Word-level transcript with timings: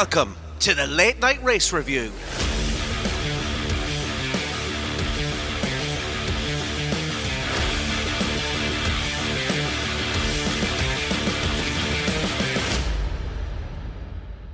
Welcome 0.00 0.36
to 0.60 0.76
the 0.76 0.86
Late 0.86 1.18
Night 1.18 1.42
Race 1.42 1.72
Review. 1.72 2.12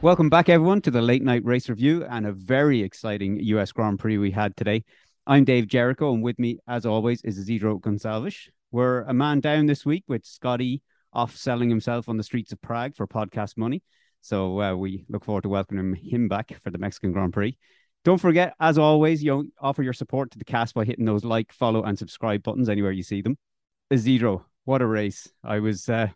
Welcome 0.00 0.30
back, 0.30 0.48
everyone, 0.48 0.80
to 0.80 0.90
the 0.90 1.02
Late 1.02 1.22
Night 1.22 1.44
Race 1.44 1.68
Review 1.68 2.06
and 2.08 2.24
a 2.24 2.32
very 2.32 2.80
exciting 2.80 3.38
US 3.40 3.70
Grand 3.70 3.98
Prix 3.98 4.16
we 4.16 4.30
had 4.30 4.56
today. 4.56 4.82
I'm 5.26 5.44
Dave 5.44 5.66
Jericho, 5.66 6.14
and 6.14 6.22
with 6.22 6.38
me, 6.38 6.58
as 6.66 6.86
always, 6.86 7.20
is 7.20 7.36
Isidro 7.36 7.78
Gonçalves. 7.78 8.48
We're 8.72 9.02
a 9.02 9.12
man 9.12 9.40
down 9.40 9.66
this 9.66 9.84
week 9.84 10.04
with 10.08 10.24
Scotty 10.24 10.80
off 11.12 11.36
selling 11.36 11.68
himself 11.68 12.08
on 12.08 12.16
the 12.16 12.24
streets 12.24 12.52
of 12.52 12.62
Prague 12.62 12.96
for 12.96 13.06
podcast 13.06 13.58
money. 13.58 13.82
So 14.24 14.58
uh, 14.62 14.74
we 14.74 15.04
look 15.10 15.22
forward 15.22 15.42
to 15.42 15.50
welcoming 15.50 15.94
him 15.96 16.28
back 16.28 16.50
for 16.62 16.70
the 16.70 16.78
Mexican 16.78 17.12
Grand 17.12 17.34
Prix. 17.34 17.58
Don't 18.06 18.16
forget, 18.16 18.54
as 18.58 18.78
always, 18.78 19.22
you 19.22 19.52
offer 19.60 19.82
your 19.82 19.92
support 19.92 20.30
to 20.30 20.38
the 20.38 20.46
cast 20.46 20.74
by 20.74 20.86
hitting 20.86 21.04
those 21.04 21.24
like, 21.24 21.52
follow, 21.52 21.82
and 21.82 21.98
subscribe 21.98 22.42
buttons 22.42 22.70
anywhere 22.70 22.90
you 22.90 23.02
see 23.02 23.20
them. 23.20 23.36
Isidro, 23.90 24.46
what 24.64 24.80
a 24.80 24.86
race! 24.86 25.28
I 25.44 25.58
was, 25.58 25.90
uh, 25.90 26.06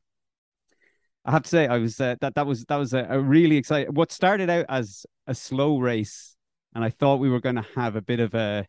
I 1.26 1.30
have 1.30 1.42
to 1.42 1.48
say, 1.50 1.66
I 1.66 1.76
was 1.76 2.00
uh, 2.00 2.16
that 2.22 2.34
that 2.34 2.46
was 2.46 2.64
that 2.64 2.76
was 2.76 2.94
a, 2.94 3.06
a 3.10 3.20
really 3.20 3.58
exciting. 3.58 3.92
What 3.92 4.10
started 4.10 4.48
out 4.48 4.64
as 4.70 5.04
a 5.26 5.34
slow 5.34 5.78
race, 5.78 6.34
and 6.74 6.82
I 6.82 6.88
thought 6.88 7.20
we 7.20 7.28
were 7.28 7.40
going 7.40 7.56
to 7.56 7.66
have 7.74 7.94
a 7.94 8.00
bit 8.00 8.20
of 8.20 8.34
a 8.34 8.66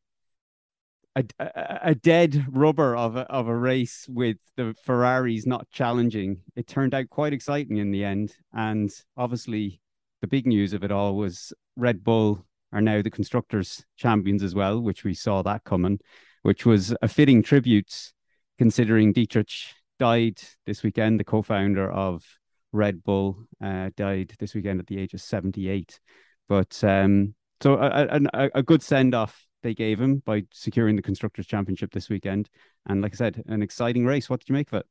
a, 1.40 1.80
a, 1.84 1.96
dead 1.96 2.46
rubber 2.50 2.96
of 2.96 3.16
a, 3.16 3.22
of 3.32 3.48
a 3.48 3.56
race 3.56 4.06
with 4.10 4.38
the 4.56 4.76
Ferraris 4.84 5.46
not 5.46 5.70
challenging. 5.72 6.42
It 6.56 6.68
turned 6.68 6.94
out 6.94 7.10
quite 7.10 7.34
exciting 7.34 7.78
in 7.78 7.92
the 7.92 8.04
end. 8.04 8.36
And 8.54 8.92
obviously, 9.18 9.82
the 10.22 10.28
big 10.28 10.46
news 10.48 10.74
of 10.74 10.84
it 10.84 10.92
all 10.92 11.16
was 11.16 11.54
Red 11.76 12.04
Bull 12.04 12.46
are 12.72 12.82
now 12.82 13.02
the 13.02 13.10
constructors' 13.10 13.84
champions 13.98 14.44
as 14.44 14.54
well, 14.54 14.80
which 14.80 15.04
we 15.04 15.14
saw 15.14 15.42
that 15.42 15.64
coming, 15.64 16.00
which 16.44 16.66
was 16.66 16.96
a 17.02 17.08
fitting 17.08 17.42
tribute 17.42 18.12
considering 18.58 19.14
Dietrich 19.14 19.52
died 19.98 20.40
this 20.66 20.84
weekend, 20.84 21.20
the 21.20 21.24
co 21.24 21.42
founder 21.42 21.90
of 21.90 22.24
Red 22.72 23.04
Bull, 23.04 23.46
uh, 23.64 23.90
died 23.96 24.34
this 24.40 24.54
weekend 24.54 24.80
at 24.80 24.88
the 24.88 25.00
age 25.00 25.14
of 25.14 25.22
78. 25.22 26.00
But 26.48 26.84
um, 26.84 27.36
so 27.62 27.76
a, 27.76 28.22
a, 28.34 28.50
a 28.56 28.64
good 28.64 28.82
send 28.82 29.16
off 29.16 29.48
they 29.62 29.74
gave 29.74 30.00
him 30.00 30.22
by 30.26 30.44
securing 30.52 30.96
the 30.96 31.02
constructors 31.02 31.48
championship 31.48 31.92
this 31.92 32.10
weekend. 32.10 32.50
And 32.88 33.02
like 33.02 33.14
I 33.14 33.18
said, 33.18 33.44
an 33.48 33.62
exciting 33.62 34.06
race. 34.06 34.30
What 34.30 34.40
did 34.40 34.50
you 34.50 34.56
make 34.56 34.72
of 34.72 34.80
it? 34.80 34.86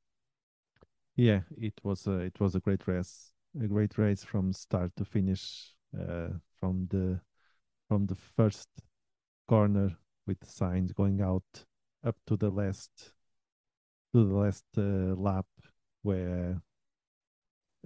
Yeah, 1.17 1.41
it 1.57 1.75
was 1.83 2.07
a 2.07 2.19
it 2.19 2.39
was 2.39 2.55
a 2.55 2.61
great 2.61 2.87
race, 2.87 3.33
a 3.61 3.67
great 3.67 3.99
race 3.99 4.23
from 4.23 4.53
start 4.53 4.95
to 4.97 5.05
finish. 5.05 5.75
Uh, 5.99 6.29
from 6.61 6.87
the 6.91 7.21
from 7.89 8.07
the 8.07 8.15
first 8.15 8.69
corner 9.47 9.97
with 10.27 10.41
Sainz 10.41 10.95
going 10.95 11.23
out 11.23 11.65
up 12.05 12.17
to 12.27 12.37
the 12.37 12.51
last 12.51 13.13
to 14.13 14.25
the 14.25 14.35
last 14.35 14.65
uh, 14.77 15.15
lap 15.17 15.47
where 16.03 16.61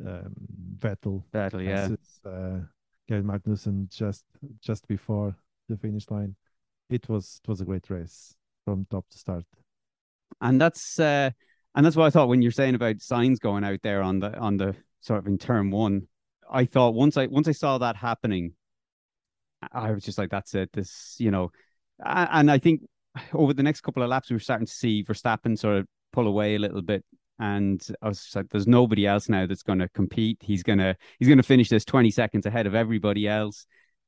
um, 0.05 0.34
Vettel 0.78 1.22
Vettel 1.33 1.64
yeah 1.64 1.89
uh, 2.28 2.61
Kevin 3.08 3.27
Magnussen 3.27 3.89
just 3.89 4.24
just 4.61 4.86
before 4.89 5.36
the 5.69 5.77
finish 5.77 6.11
line 6.11 6.34
it 6.91 7.08
was 7.08 7.41
it 7.42 7.48
was 7.48 7.61
a 7.61 7.64
great 7.64 7.88
race 7.91 8.34
from 8.64 8.86
top 8.91 9.08
to 9.11 9.19
start. 9.19 9.44
And 10.41 10.61
that's 10.61 10.98
uh, 10.98 11.30
and 11.74 11.86
that's 11.86 11.97
what 11.97 12.06
I 12.06 12.11
thought 12.11 12.28
when 12.28 12.42
you're 12.42 12.52
saying 12.52 12.74
about 12.74 12.97
Sainz 12.97 13.39
going 13.39 13.64
out 13.64 13.80
there 13.83 14.02
on 14.02 14.20
the 14.20 14.36
on 14.39 14.56
the 14.56 14.74
sort 15.00 15.19
of 15.19 15.27
in 15.27 15.39
turn 15.39 15.70
one. 15.70 16.08
I 16.50 16.64
thought 16.64 16.94
once 16.94 17.16
I 17.16 17.27
once 17.27 17.48
I 17.48 17.52
saw 17.52 17.78
that 17.78 17.97
happening, 17.97 18.55
I 19.72 19.92
was 19.92 20.05
just 20.05 20.19
like, 20.19 20.30
that's 20.30 20.55
it. 20.55 20.70
This, 20.72 21.16
you 21.19 21.30
know, 21.30 21.50
and 22.05 22.50
I 22.50 22.58
think 22.58 22.83
over 23.33 23.52
the 23.52 23.62
next 23.62 23.83
couple 23.83 24.02
of 24.02 24.08
laps, 24.08 24.30
we 24.30 24.36
were 24.36 24.41
starting 24.41 24.67
to 24.67 24.72
see 24.72 25.05
Verstappen 25.05 25.58
sort 25.58 25.79
of 25.79 25.86
pull 26.12 26.27
away 26.27 26.55
a 26.55 26.58
little 26.58 26.83
bit. 26.83 27.05
And 27.39 27.85
I 28.01 28.08
was 28.08 28.29
like, 28.35 28.48
there's 28.51 28.67
nobody 28.67 29.06
else 29.06 29.29
now 29.29 29.46
that's 29.46 29.62
going 29.62 29.80
to 29.80 29.89
compete. 29.89 30.39
He's 30.40 30.62
gonna 30.62 30.96
he's 31.18 31.29
gonna 31.29 31.42
finish 31.42 31.68
this 31.68 31.85
20 31.85 32.11
seconds 32.11 32.46
ahead 32.46 32.67
of 32.67 32.74
everybody 32.74 33.27
else. 33.27 33.67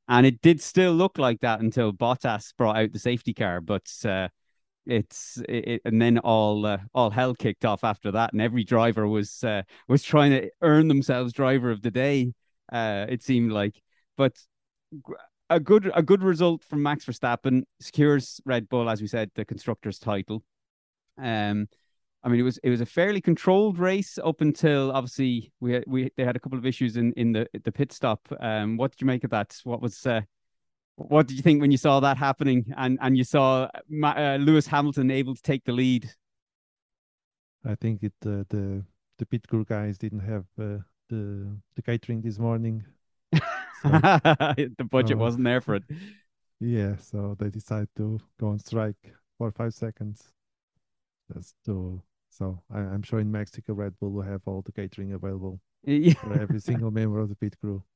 And 0.09 0.26
it 0.26 0.42
did 0.42 0.60
still 0.60 0.92
look 0.92 1.19
like 1.19 1.41
that 1.41 1.60
until 1.60 1.92
Bottas 1.92 2.53
brought 2.56 2.76
out 2.76 2.92
the 2.92 2.98
safety 2.98 3.32
car, 3.32 3.60
but 3.60 3.91
uh, 4.04 4.28
it's 4.87 5.41
it, 5.48 5.81
and 5.84 6.00
then 6.00 6.19
all 6.19 6.66
uh, 6.66 6.78
all 6.94 7.10
hell 7.10 7.34
kicked 7.34 7.65
off 7.65 7.84
after 7.84 8.12
that, 8.12 8.32
and 8.32 8.42
every 8.42 8.65
driver 8.65 9.09
was 9.09 9.42
uh, 9.44 9.62
was 9.88 10.03
trying 10.03 10.32
to 10.32 10.50
earn 10.60 10.88
themselves 10.88 11.32
driver 11.32 11.70
of 11.70 11.82
the 11.82 11.91
day. 11.91 12.32
Uh, 12.70 13.06
it 13.09 13.22
seemed 13.22 13.53
like, 13.53 13.81
but 14.16 14.37
a 15.50 15.60
good 15.60 15.91
a 15.94 16.03
good 16.03 16.22
result 16.22 16.62
from 16.65 16.82
Max 16.82 17.04
Verstappen 17.04 17.62
secures 17.81 18.41
Red 18.44 18.69
Bull, 18.69 18.91
as 18.91 19.00
we 19.00 19.06
said, 19.09 19.31
the 19.34 19.44
constructors' 19.44 19.98
title. 19.98 20.42
Um, 21.16 21.69
I 22.24 22.28
mean, 22.28 22.40
it 22.40 22.44
was 22.44 22.58
it 22.58 22.70
was 22.70 22.80
a 22.80 22.86
fairly 22.86 23.20
controlled 23.20 23.78
race 23.78 24.18
up 24.24 24.40
until 24.40 24.90
obviously 24.92 25.52
we 25.60 25.74
had, 25.74 25.84
we 25.86 26.10
they 26.16 26.24
had 26.24 26.36
a 26.36 26.40
couple 26.40 26.58
of 26.58 26.64
issues 26.64 26.96
in 26.96 27.12
in 27.12 27.32
the 27.32 27.46
the 27.64 27.70
pit 27.70 27.92
stop. 27.92 28.20
Um, 28.40 28.78
what 28.78 28.92
did 28.92 29.00
you 29.02 29.06
make 29.06 29.24
of 29.24 29.30
that? 29.30 29.54
What 29.64 29.82
was 29.82 30.06
uh, 30.06 30.22
what 30.96 31.26
did 31.26 31.36
you 31.36 31.42
think 31.42 31.60
when 31.60 31.70
you 31.70 31.76
saw 31.76 32.00
that 32.00 32.16
happening 32.16 32.72
and 32.78 32.98
and 33.02 33.16
you 33.18 33.24
saw 33.24 33.68
uh, 34.02 34.38
Lewis 34.40 34.66
Hamilton 34.66 35.10
able 35.10 35.34
to 35.34 35.42
take 35.42 35.64
the 35.64 35.72
lead? 35.72 36.10
I 37.62 37.74
think 37.74 38.02
it 38.02 38.14
uh, 38.24 38.44
the 38.48 38.84
the 39.18 39.26
pit 39.26 39.46
crew 39.46 39.66
guys 39.66 39.98
didn't 39.98 40.20
have 40.20 40.46
uh, 40.58 40.78
the 41.10 41.54
the 41.76 41.82
catering 41.82 42.22
this 42.22 42.38
morning. 42.38 42.84
So, 43.34 43.41
the 43.91 44.88
budget 44.91 45.18
wasn't 45.18 45.44
there 45.44 45.60
for 45.60 45.74
it. 45.74 45.84
Yeah, 46.60 46.96
so 46.96 47.36
they 47.38 47.50
decided 47.50 47.88
to 47.96 48.18
go 48.41 48.48
on 48.48 48.58
strike 48.58 49.12
for 49.36 49.50
five 49.50 49.74
seconds. 49.74 50.32
Just 51.30 51.56
to 51.66 52.00
so 52.34 52.62
I, 52.72 52.81
am 52.81 53.03
sure 53.03 53.21
in 53.21 53.31
Mexico, 53.31 53.75
Red 53.75 53.95
Bull 54.00 54.11
will 54.11 54.22
have 54.22 54.43
all 54.47 54.62
the 54.62 54.72
catering 54.72 55.12
available 55.12 55.61
yeah. 55.84 56.15
for 56.15 56.33
every 56.41 56.59
single 56.61 56.91
member 56.91 57.21
of 57.21 57.28
the 57.28 57.37
pit 57.37 57.56
crew. 57.61 57.83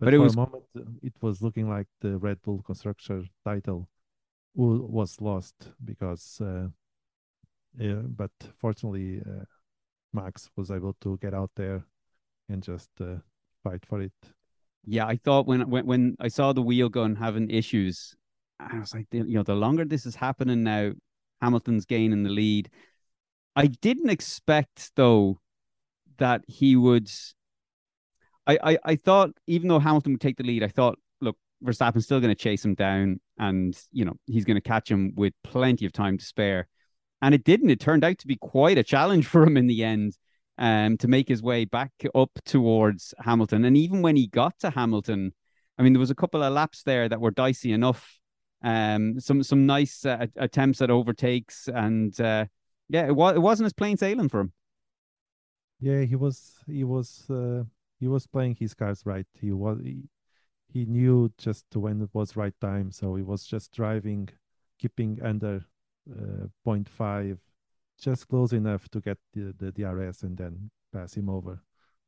But, 0.00 0.06
but 0.06 0.14
it 0.14 0.18
for 0.18 0.22
was... 0.22 0.34
a 0.34 0.36
moment, 0.36 0.64
it 1.02 1.12
was 1.20 1.42
looking 1.42 1.68
like 1.68 1.88
the 2.00 2.18
Red 2.18 2.40
Bull 2.42 2.62
constructor 2.64 3.24
title 3.44 3.88
was 4.54 5.20
lost 5.20 5.72
because, 5.84 6.40
uh, 6.40 6.68
yeah, 7.76 8.02
but 8.06 8.30
fortunately, 8.56 9.20
uh, 9.26 9.44
Max 10.12 10.50
was 10.54 10.70
able 10.70 10.94
to 11.00 11.18
get 11.20 11.34
out 11.34 11.50
there 11.56 11.84
and 12.48 12.62
just 12.62 12.90
uh, 13.00 13.16
fight 13.64 13.84
for 13.84 14.00
it. 14.00 14.12
Yeah, 14.84 15.06
I 15.06 15.16
thought 15.16 15.48
when 15.48 15.68
when 15.68 15.84
when 15.84 16.16
I 16.20 16.28
saw 16.28 16.52
the 16.52 16.62
wheel 16.62 16.88
gun 16.88 17.16
having 17.16 17.50
issues, 17.50 18.14
I 18.60 18.78
was 18.78 18.94
like, 18.94 19.08
you 19.10 19.24
know, 19.24 19.42
the 19.42 19.56
longer 19.56 19.84
this 19.84 20.06
is 20.06 20.14
happening 20.14 20.62
now, 20.62 20.92
Hamilton's 21.42 21.86
gaining 21.86 22.22
the 22.22 22.30
lead. 22.30 22.70
I 23.58 23.66
didn't 23.66 24.10
expect 24.10 24.92
though 24.94 25.40
that 26.18 26.42
he 26.46 26.76
would. 26.76 27.10
I, 28.46 28.58
I, 28.62 28.78
I 28.84 28.96
thought 28.96 29.30
even 29.48 29.68
though 29.68 29.80
Hamilton 29.80 30.12
would 30.12 30.20
take 30.20 30.36
the 30.36 30.44
lead, 30.44 30.62
I 30.62 30.68
thought, 30.68 30.96
look, 31.20 31.36
Verstappen's 31.64 32.04
still 32.04 32.20
going 32.20 32.34
to 32.34 32.40
chase 32.40 32.64
him 32.64 32.76
down, 32.76 33.20
and 33.36 33.76
you 33.90 34.04
know 34.04 34.14
he's 34.26 34.44
going 34.44 34.56
to 34.56 34.60
catch 34.60 34.88
him 34.88 35.12
with 35.16 35.32
plenty 35.42 35.86
of 35.86 35.92
time 35.92 36.18
to 36.18 36.24
spare. 36.24 36.68
And 37.20 37.34
it 37.34 37.42
didn't. 37.42 37.70
It 37.70 37.80
turned 37.80 38.04
out 38.04 38.18
to 38.18 38.28
be 38.28 38.36
quite 38.36 38.78
a 38.78 38.84
challenge 38.84 39.26
for 39.32 39.42
him 39.42 39.56
in 39.56 39.66
the 39.66 39.82
end, 39.82 40.16
um, 40.56 40.96
to 40.98 41.08
make 41.08 41.28
his 41.28 41.42
way 41.42 41.64
back 41.64 41.90
up 42.14 42.30
towards 42.44 43.12
Hamilton. 43.18 43.64
And 43.64 43.76
even 43.76 44.02
when 44.02 44.14
he 44.14 44.28
got 44.28 44.56
to 44.60 44.70
Hamilton, 44.70 45.34
I 45.76 45.82
mean, 45.82 45.94
there 45.94 46.00
was 46.00 46.12
a 46.12 46.14
couple 46.14 46.44
of 46.44 46.52
laps 46.52 46.84
there 46.84 47.08
that 47.08 47.20
were 47.20 47.32
dicey 47.32 47.72
enough 47.72 48.18
um, 48.62 49.20
some 49.20 49.42
some 49.42 49.66
nice 49.66 50.04
uh, 50.04 50.26
attempts 50.36 50.82
at 50.82 50.90
overtakes, 50.90 51.68
and 51.72 52.18
uh, 52.20 52.46
yeah, 52.88 53.06
it 53.06 53.14
was 53.14 53.36
it 53.36 53.40
wasn't 53.40 53.66
as 53.66 53.72
plain 53.72 53.96
sailing 53.96 54.28
for 54.28 54.40
him. 54.40 54.52
Yeah, 55.80 56.02
he 56.02 56.16
was 56.16 56.58
he 56.66 56.84
was 56.84 57.28
uh, 57.30 57.64
he 58.00 58.08
was 58.08 58.26
playing 58.26 58.56
his 58.56 58.74
cards 58.74 59.02
right. 59.04 59.26
He 59.40 59.52
was 59.52 59.78
he, 59.82 60.08
he 60.68 60.84
knew 60.86 61.32
just 61.38 61.66
when 61.74 62.02
it 62.02 62.10
was 62.12 62.36
right 62.36 62.54
time, 62.60 62.90
so 62.90 63.14
he 63.14 63.22
was 63.22 63.44
just 63.44 63.72
driving, 63.72 64.28
keeping 64.78 65.18
under 65.22 65.64
uh, 66.10 66.46
0.5, 66.66 67.38
just 68.00 68.28
close 68.28 68.52
enough 68.52 68.88
to 68.90 69.00
get 69.00 69.18
the, 69.32 69.54
the 69.58 69.72
DRS 69.72 70.22
and 70.22 70.36
then 70.36 70.70
pass 70.92 71.14
him 71.14 71.28
over. 71.28 71.62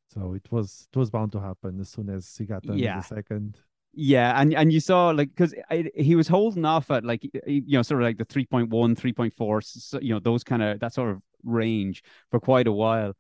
So 0.08 0.34
it 0.34 0.50
was 0.50 0.88
it 0.92 0.98
was 0.98 1.10
bound 1.10 1.32
to 1.32 1.40
happen 1.40 1.80
as 1.80 1.90
soon 1.90 2.10
as 2.10 2.36
he 2.36 2.44
got 2.44 2.68
under 2.68 2.82
yeah. 2.82 2.98
the 2.98 3.02
second. 3.02 3.58
Yeah, 3.92 4.40
and 4.40 4.54
and 4.54 4.72
you 4.72 4.78
saw 4.78 5.10
like 5.10 5.30
because 5.34 5.52
he 5.94 6.14
was 6.14 6.28
holding 6.28 6.64
off 6.64 6.90
at 6.90 7.04
like 7.04 7.24
you 7.46 7.62
know 7.66 7.82
sort 7.82 8.00
of 8.02 8.06
like 8.06 8.18
the 8.18 8.24
3.1, 8.24 8.68
3.4, 8.68 9.62
so, 9.62 9.98
you 10.00 10.14
know 10.14 10.20
those 10.20 10.44
kind 10.44 10.62
of 10.62 10.78
that 10.80 10.94
sort 10.94 11.10
of 11.10 11.20
range 11.42 12.02
for 12.30 12.38
quite 12.38 12.68
a 12.68 12.72
while. 12.72 13.12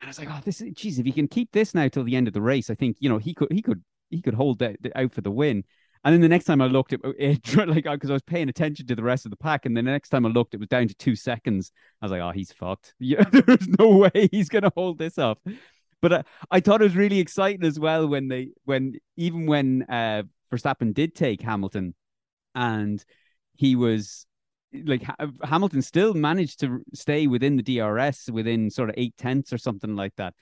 And 0.00 0.04
I 0.04 0.06
was 0.08 0.18
like, 0.18 0.28
oh, 0.30 0.40
this 0.44 0.60
is 0.60 0.72
geez, 0.74 0.98
if 0.98 1.06
he 1.06 1.12
can 1.12 1.28
keep 1.28 1.50
this 1.52 1.74
now 1.74 1.88
till 1.88 2.04
the 2.04 2.16
end 2.16 2.28
of 2.28 2.34
the 2.34 2.42
race, 2.42 2.70
I 2.70 2.74
think 2.74 2.98
you 3.00 3.08
know 3.08 3.18
he 3.18 3.34
could 3.34 3.50
he 3.50 3.62
could 3.62 3.82
he 4.10 4.22
could 4.22 4.34
hold 4.34 4.60
that 4.60 4.76
out 4.94 5.12
for 5.12 5.22
the 5.22 5.30
win. 5.30 5.64
And 6.04 6.12
then 6.12 6.20
the 6.20 6.28
next 6.28 6.44
time 6.44 6.60
I 6.60 6.66
looked, 6.66 6.92
it, 6.92 7.00
it 7.18 7.56
like 7.68 7.86
uh, 7.86 7.94
because 7.94 8.10
I 8.10 8.14
was 8.14 8.22
paying 8.22 8.48
attention 8.48 8.86
to 8.86 8.94
the 8.94 9.02
rest 9.02 9.26
of 9.26 9.30
the 9.30 9.36
pack, 9.36 9.66
and 9.66 9.76
the 9.76 9.82
next 9.82 10.10
time 10.10 10.26
I 10.26 10.28
looked, 10.28 10.54
it 10.54 10.60
was 10.60 10.68
down 10.68 10.88
to 10.88 10.94
two 10.94 11.16
seconds. 11.16 11.72
I 12.00 12.04
was 12.04 12.12
like, 12.12 12.20
oh, 12.20 12.30
he's 12.30 12.52
fucked. 12.52 12.94
Yeah, 13.00 13.24
there's 13.30 13.68
no 13.78 13.96
way 13.96 14.28
he's 14.30 14.48
gonna 14.48 14.72
hold 14.74 14.98
this 14.98 15.18
up. 15.18 15.40
But 16.02 16.12
uh, 16.12 16.22
I 16.50 16.60
thought 16.60 16.82
it 16.82 16.84
was 16.84 16.96
really 16.96 17.20
exciting 17.20 17.64
as 17.64 17.80
well 17.80 18.06
when 18.06 18.28
they 18.28 18.48
when 18.64 18.96
even 19.16 19.46
when 19.46 19.86
uh, 19.88 20.24
Verstappen 20.52 20.92
did 20.92 21.14
take 21.14 21.40
Hamilton, 21.40 21.94
and 22.54 23.02
he 23.54 23.76
was 23.76 24.26
like 24.84 25.04
Hamilton 25.44 25.82
still 25.82 26.14
managed 26.14 26.60
to 26.60 26.82
stay 26.92 27.26
within 27.26 27.56
the 27.56 27.62
DRS 27.62 28.28
within 28.30 28.70
sort 28.70 28.90
of 28.90 28.94
eight 28.98 29.16
tenths 29.16 29.52
or 29.52 29.58
something 29.58 29.94
like 29.94 30.14
that. 30.16 30.34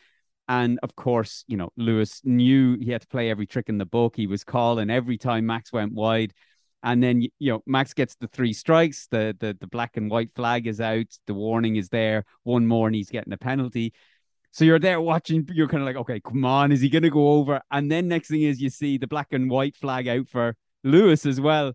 And 0.48 0.80
of 0.82 0.96
course, 0.96 1.44
you 1.46 1.56
know, 1.56 1.70
Lewis 1.76 2.22
knew 2.24 2.76
he 2.80 2.90
had 2.90 3.02
to 3.02 3.06
play 3.08 3.30
every 3.30 3.46
trick 3.46 3.68
in 3.68 3.78
the 3.78 3.86
book. 3.86 4.16
He 4.16 4.26
was 4.26 4.42
calling 4.42 4.90
every 4.90 5.18
time 5.18 5.46
Max 5.46 5.72
went 5.72 5.92
wide. 5.92 6.32
And 6.82 7.02
then 7.02 7.22
you 7.22 7.52
know, 7.52 7.62
Max 7.66 7.92
gets 7.92 8.14
the 8.14 8.28
three 8.28 8.54
strikes, 8.54 9.06
the 9.08 9.36
the 9.38 9.56
the 9.60 9.66
black 9.66 9.98
and 9.98 10.10
white 10.10 10.30
flag 10.34 10.66
is 10.66 10.80
out, 10.80 11.06
the 11.26 11.34
warning 11.34 11.76
is 11.76 11.90
there, 11.90 12.24
one 12.44 12.66
more 12.66 12.86
and 12.86 12.96
he's 12.96 13.10
getting 13.10 13.34
a 13.34 13.36
penalty. 13.36 13.92
So 14.52 14.64
you're 14.64 14.78
there 14.78 15.00
watching, 15.00 15.48
you're 15.52 15.68
kind 15.68 15.82
of 15.82 15.86
like, 15.86 15.96
okay, 15.96 16.20
come 16.20 16.44
on, 16.44 16.72
is 16.72 16.80
he 16.80 16.88
gonna 16.88 17.10
go 17.10 17.32
over? 17.34 17.60
And 17.70 17.90
then 17.90 18.08
next 18.08 18.28
thing 18.28 18.42
is 18.42 18.60
you 18.60 18.70
see 18.70 18.98
the 18.98 19.06
black 19.06 19.28
and 19.32 19.48
white 19.50 19.76
flag 19.76 20.08
out 20.08 20.28
for 20.28 20.56
Lewis 20.82 21.24
as 21.24 21.40
well. 21.40 21.72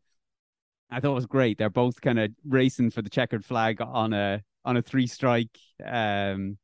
I 0.89 0.99
thought 0.99 1.11
it 1.11 1.15
was 1.15 1.25
great. 1.25 1.57
They're 1.57 1.69
both 1.69 2.01
kind 2.01 2.19
of 2.19 2.31
racing 2.47 2.91
for 2.91 3.01
the 3.01 3.09
checkered 3.09 3.45
flag 3.45 3.81
on 3.81 4.13
a 4.13 4.41
on 4.65 4.77
a 4.77 4.81
three 4.81 5.07
strike 5.07 5.57
um 5.85 6.57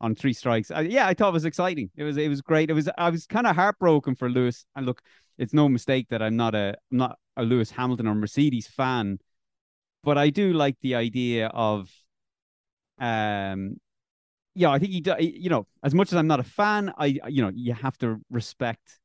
on 0.00 0.14
three 0.14 0.32
strikes. 0.32 0.70
Uh, 0.70 0.80
yeah, 0.80 1.06
I 1.06 1.14
thought 1.14 1.30
it 1.30 1.32
was 1.32 1.44
exciting. 1.44 1.90
It 1.96 2.04
was 2.04 2.16
it 2.16 2.28
was 2.28 2.42
great. 2.42 2.70
It 2.70 2.74
was 2.74 2.88
I 2.98 3.10
was 3.10 3.26
kind 3.26 3.46
of 3.46 3.56
heartbroken 3.56 4.14
for 4.14 4.28
Lewis. 4.30 4.66
And 4.76 4.86
look, 4.86 5.02
it's 5.38 5.54
no 5.54 5.68
mistake 5.68 6.08
that 6.10 6.22
I'm 6.22 6.36
not 6.36 6.54
a 6.54 6.76
I'm 6.90 6.98
not 6.98 7.18
a 7.36 7.42
Lewis 7.42 7.70
Hamilton 7.70 8.06
or 8.06 8.14
Mercedes 8.14 8.66
fan, 8.66 9.18
but 10.04 10.18
I 10.18 10.30
do 10.30 10.52
like 10.52 10.76
the 10.80 10.94
idea 10.94 11.48
of 11.48 11.90
um 12.98 13.76
yeah, 14.56 14.70
I 14.70 14.78
think 14.78 14.92
he 14.92 15.02
you 15.38 15.50
know, 15.50 15.66
as 15.82 15.94
much 15.94 16.08
as 16.12 16.14
I'm 16.18 16.26
not 16.26 16.40
a 16.40 16.44
fan, 16.44 16.92
I 16.96 17.18
you 17.28 17.42
know, 17.42 17.50
you 17.54 17.74
have 17.74 17.96
to 17.98 18.18
respect 18.30 18.98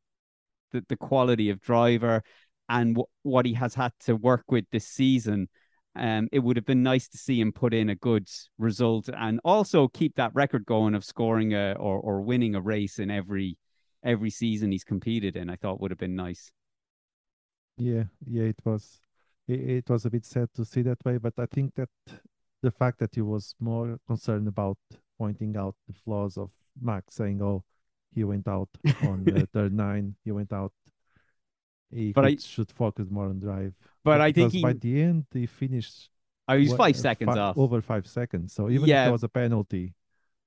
the 0.72 0.84
the 0.88 0.96
quality 0.96 1.50
of 1.50 1.62
driver 1.62 2.24
and 2.70 2.96
w- 2.96 3.08
what 3.24 3.46
he 3.46 3.54
has 3.56 3.76
had 3.76 3.92
to 4.06 4.16
work 4.16 4.46
with 4.50 4.66
this 4.72 4.88
season. 4.88 5.50
Um, 5.94 6.30
it 6.32 6.40
would 6.40 6.56
have 6.56 6.66
been 6.66 6.84
nice 6.84 7.10
to 7.10 7.18
see 7.18 7.42
him 7.42 7.52
put 7.52 7.74
in 7.74 7.90
a 7.90 7.96
good 7.96 8.30
result 8.58 9.10
and 9.14 9.42
also 9.44 9.90
keep 9.90 10.16
that 10.16 10.34
record 10.34 10.66
going 10.66 10.96
of 10.96 11.04
scoring 11.04 11.54
a 11.54 11.74
or 11.74 12.00
or 12.00 12.22
winning 12.22 12.56
a 12.56 12.62
race 12.62 12.98
in 12.98 13.12
every 13.12 13.58
every 14.04 14.30
season 14.30 14.72
he's 14.72 14.86
competed 14.86 15.36
in. 15.36 15.50
I 15.50 15.58
thought 15.58 15.82
would 15.82 15.92
have 15.92 16.00
been 16.00 16.16
nice. 16.16 16.50
Yeah, 17.78 18.06
yeah, 18.26 18.44
it 18.44 18.60
was. 18.64 19.02
It, 19.48 19.60
it 19.70 19.90
was 19.90 20.06
a 20.06 20.10
bit 20.10 20.26
sad 20.26 20.50
to 20.56 20.64
see 20.64 20.82
that 20.84 21.04
way, 21.04 21.18
but 21.18 21.34
I 21.38 21.46
think 21.46 21.76
that 21.76 21.90
the 22.62 22.72
fact 22.72 23.00
that 23.00 23.16
he 23.16 23.22
was 23.22 23.56
more 23.60 24.00
concerned 24.08 24.48
about 24.48 24.78
pointing 25.22 25.56
out 25.58 25.76
the 25.88 25.94
flaws 25.94 26.38
of 26.38 26.52
Max, 26.82 27.16
saying, 27.16 27.42
"Oh, 27.42 27.64
he 28.14 28.24
went 28.24 28.48
out 28.48 28.70
on 29.04 29.24
the 29.24 29.44
uh, 29.44 29.46
third 29.54 29.74
nine, 29.74 30.16
he 30.26 30.32
went 30.32 30.52
out 30.52 30.74
he 31.92 32.14
but 32.14 32.26
I, 32.26 32.36
should 32.38 32.72
focus 32.72 33.08
more 33.10 33.26
on 33.26 33.40
drive. 33.40 33.74
But 34.04 34.22
I 34.22 34.32
think 34.32 34.54
he, 34.54 34.62
by 34.62 34.74
the 34.74 35.02
end 35.02 35.26
he 35.34 35.46
finished. 35.46 36.10
I 36.48 36.58
was 36.58 36.74
five 36.74 36.96
uh, 36.96 37.00
seconds 37.00 37.38
off. 37.38 37.58
Over 37.58 37.82
five 37.82 38.08
seconds. 38.08 38.54
So 38.54 38.70
even 38.70 38.88
yeah. 38.88 39.04
if 39.04 39.06
there 39.06 39.12
was 39.12 39.24
a 39.24 39.30
penalty, 39.30 39.94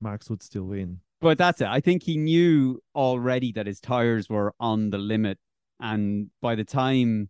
Max 0.01 0.29
would 0.31 0.43
still 0.43 0.65
win. 0.65 1.01
But 1.21 1.39
that's 1.39 1.61
it. 1.61 1.69
I 1.69 1.81
think 1.81 2.03
he 2.03 2.17
knew 2.17 2.83
already 2.95 3.53
that 3.53 3.67
his 3.67 3.81
tires 3.81 4.29
were 4.29 4.55
on 4.59 4.91
the 4.91 4.99
limit, 4.99 5.39
and 5.81 6.31
by 6.43 6.55
the 6.55 6.65
time 6.65 7.29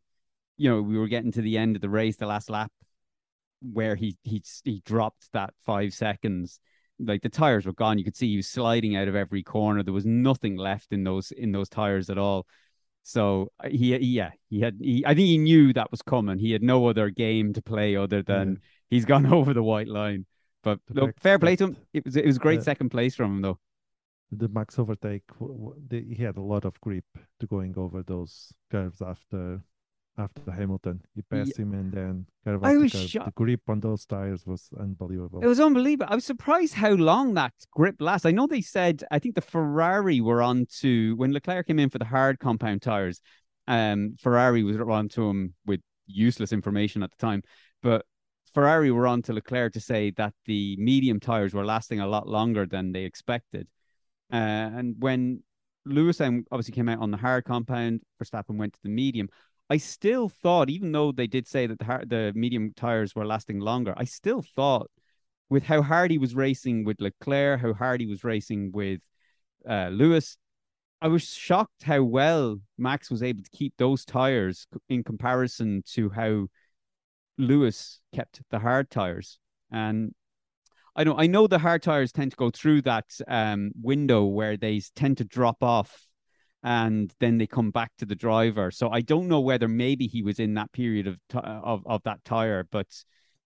you 0.57 0.71
know 0.71 0.81
we 0.81 0.99
were 0.99 1.09
getting 1.09 1.33
to 1.33 1.43
the 1.43 1.59
end 1.59 1.77
of 1.77 1.83
the 1.83 1.91
race, 1.91 2.17
the 2.17 2.27
last 2.27 2.51
lap, 2.51 2.73
where 3.61 3.95
he 3.95 4.17
he 4.23 4.43
he 4.65 4.83
dropped 4.85 5.33
that 5.33 5.55
five 5.65 5.93
seconds, 5.93 6.59
like 6.99 7.23
the 7.23 7.29
tires 7.29 7.67
were 7.67 7.73
gone. 7.73 7.99
You 7.99 8.05
could 8.05 8.17
see 8.17 8.29
he 8.29 8.37
was 8.37 8.49
sliding 8.49 8.97
out 8.97 9.09
of 9.09 9.17
every 9.17 9.43
corner. 9.43 9.83
There 9.83 9.93
was 9.93 10.07
nothing 10.07 10.57
left 10.57 10.93
in 10.93 11.05
those 11.05 11.33
in 11.33 11.53
those 11.53 11.69
tires 11.69 12.11
at 12.11 12.19
all. 12.19 12.47
So 13.03 13.53
uh, 13.63 13.69
he, 13.69 13.97
yeah, 13.97 14.31
he 14.49 14.61
had. 14.61 14.79
He, 14.81 15.05
I 15.05 15.15
think 15.15 15.27
he 15.27 15.39
knew 15.39 15.73
that 15.75 15.91
was 15.91 16.03
coming. 16.03 16.39
He 16.39 16.53
had 16.53 16.63
no 16.63 16.87
other 16.89 17.11
game 17.11 17.53
to 17.53 17.63
play 17.63 17.97
other 17.97 18.23
than 18.23 18.61
he's 18.89 19.05
gone 19.05 19.27
over 19.33 19.53
the 19.53 19.63
white 19.63 19.89
line. 19.89 20.27
But 20.63 20.81
look, 20.91 21.21
fair 21.21 21.39
play 21.39 21.57
to 21.57 21.65
him. 21.65 21.77
It 21.93 22.05
was 22.05 22.17
it 22.17 22.25
was 22.25 22.39
great 22.39 22.61
uh, 22.61 22.65
second 22.65 22.89
place 22.89 23.15
from 23.15 23.37
him 23.37 23.43
though. 23.43 23.59
The 24.33 24.49
max 24.49 24.79
overtake, 24.79 25.23
he 25.91 26.17
had 26.19 26.39
a 26.39 26.41
lot 26.41 26.65
of 26.65 26.81
grip 26.81 27.05
to 27.39 27.47
going 27.47 27.75
over 27.77 28.03
those 28.03 28.53
curves 28.71 29.01
after 29.03 29.61
after 30.17 30.51
Hamilton. 30.51 31.03
He 31.15 31.23
passed 31.23 31.59
yeah. 31.59 31.65
him 31.65 31.75
and 31.75 31.93
then 31.93 32.27
I 32.63 32.77
was 32.77 32.93
shocked. 32.93 33.27
The 33.27 33.33
grip 33.33 33.63
on 33.69 33.81
those 33.81 34.07
tires 34.07 34.47
was 34.47 34.69
unbelievable. 34.79 35.41
It 35.43 35.47
was 35.47 35.61
unbelievable. 35.61 36.07
I 36.11 36.15
was 36.15 36.25
surprised 36.25 36.75
how 36.75 36.93
long 36.93 37.35
that 37.35 37.53
grip 37.73 37.97
lasts. 38.01 38.27
I 38.27 38.31
know 38.31 38.47
they 38.47 38.61
said 38.61 39.03
I 39.11 39.19
think 39.19 39.35
the 39.35 39.41
Ferrari 39.41 40.21
were 40.21 40.43
on 40.43 40.67
to 40.81 41.17
when 41.17 41.33
Leclerc 41.33 41.67
came 41.67 41.79
in 41.79 41.91
for 41.91 41.99
the 41.99 42.05
hard 42.05 42.39
compound 42.39 42.83
tires. 42.83 43.21
Um, 43.67 44.17
Ferrari 44.21 44.63
was 44.63 44.77
on 44.77 45.09
to 45.11 45.29
him 45.29 45.55
with 45.67 45.81
useless 46.07 46.53
information 46.53 47.03
at 47.03 47.11
the 47.11 47.17
time, 47.17 47.43
but 47.83 48.05
Ferrari 48.53 48.93
were 48.93 49.07
on 49.07 49.21
to 49.23 49.33
Leclerc 49.33 49.73
to 49.73 49.81
say 49.81 50.13
that 50.13 50.33
the 50.47 50.77
medium 50.79 51.19
tires 51.19 51.53
were 51.53 51.65
lasting 51.65 51.99
a 51.99 52.07
lot 52.07 52.29
longer 52.29 52.67
than 52.67 52.93
they 52.93 53.03
expected. 53.03 53.67
Uh, 54.33 54.37
and 54.37 54.97
when 54.99 55.43
Lewis 55.85 56.21
obviously 56.21 56.73
came 56.73 56.89
out 56.89 57.01
on 57.01 57.11
the 57.11 57.17
hard 57.17 57.45
compound, 57.45 58.03
Verstappen 58.23 58.57
went 58.57 58.75
to 58.75 58.81
the 58.83 58.89
medium. 58.89 59.29
I 59.71 59.79
still 59.79 60.29
thought, 60.29 60.69
even 60.69 60.93
though 60.93 61.13
they 61.13 61.27
did 61.27 61.47
say 61.47 61.67
that 61.67 61.79
the 61.79 61.85
hard, 61.85 62.11
the 62.11 62.33
medium 62.35 62.73
tires 62.77 63.15
were 63.15 63.27
lasting 63.27 63.61
longer, 63.61 63.95
I 63.97 64.05
still 64.05 64.43
thought 64.43 64.91
with 65.49 65.65
how 65.65 65.83
hard 65.83 66.11
he 66.11 66.19
was 66.19 66.35
racing 66.35 66.85
with 66.85 67.01
Leclerc, 67.01 67.61
how 67.61 67.73
hard 67.73 68.01
he 68.01 68.07
was 68.07 68.25
racing 68.25 68.73
with 68.73 69.01
uh, 69.69 69.89
Lewis, 69.89 70.37
I 71.01 71.09
was 71.09 71.25
shocked 71.25 71.83
how 71.83 72.03
well 72.03 72.61
Max 72.79 73.11
was 73.11 73.23
able 73.23 73.43
to 73.43 73.51
keep 73.51 73.75
those 73.77 74.05
tires 74.05 74.67
in 74.89 75.05
comparison 75.05 75.83
to 75.93 76.09
how 76.11 76.47
Lewis 77.37 78.01
kept 78.15 78.41
the 78.51 78.59
hard 78.59 78.91
tires. 78.91 79.39
And 79.71 80.15
I 80.97 81.05
know 81.05 81.15
I 81.19 81.27
know 81.27 81.47
the 81.47 81.59
hard 81.59 81.83
tires 81.83 82.13
tend 82.13 82.31
to 82.31 82.37
go 82.37 82.51
through 82.51 82.83
that 82.83 83.05
um, 83.29 83.73
window 83.83 84.25
where 84.25 84.57
they 84.57 84.81
tend 84.95 85.19
to 85.19 85.25
drop 85.25 85.63
off 85.63 86.07
and 86.65 87.13
then 87.21 87.37
they 87.37 87.47
come 87.47 87.71
back 87.71 87.93
to 87.99 88.07
the 88.07 88.15
driver. 88.15 88.71
So 88.71 88.89
I 88.89 89.03
don't 89.03 89.29
know 89.29 89.41
whether 89.41 89.69
maybe 89.69 90.07
he 90.07 90.23
was 90.23 90.41
in 90.41 90.55
that 90.55 90.73
period 90.73 91.07
of 91.07 91.19
of 91.35 91.83
of 91.87 92.03
that 92.05 92.25
tire, 92.25 92.67
but 92.71 92.89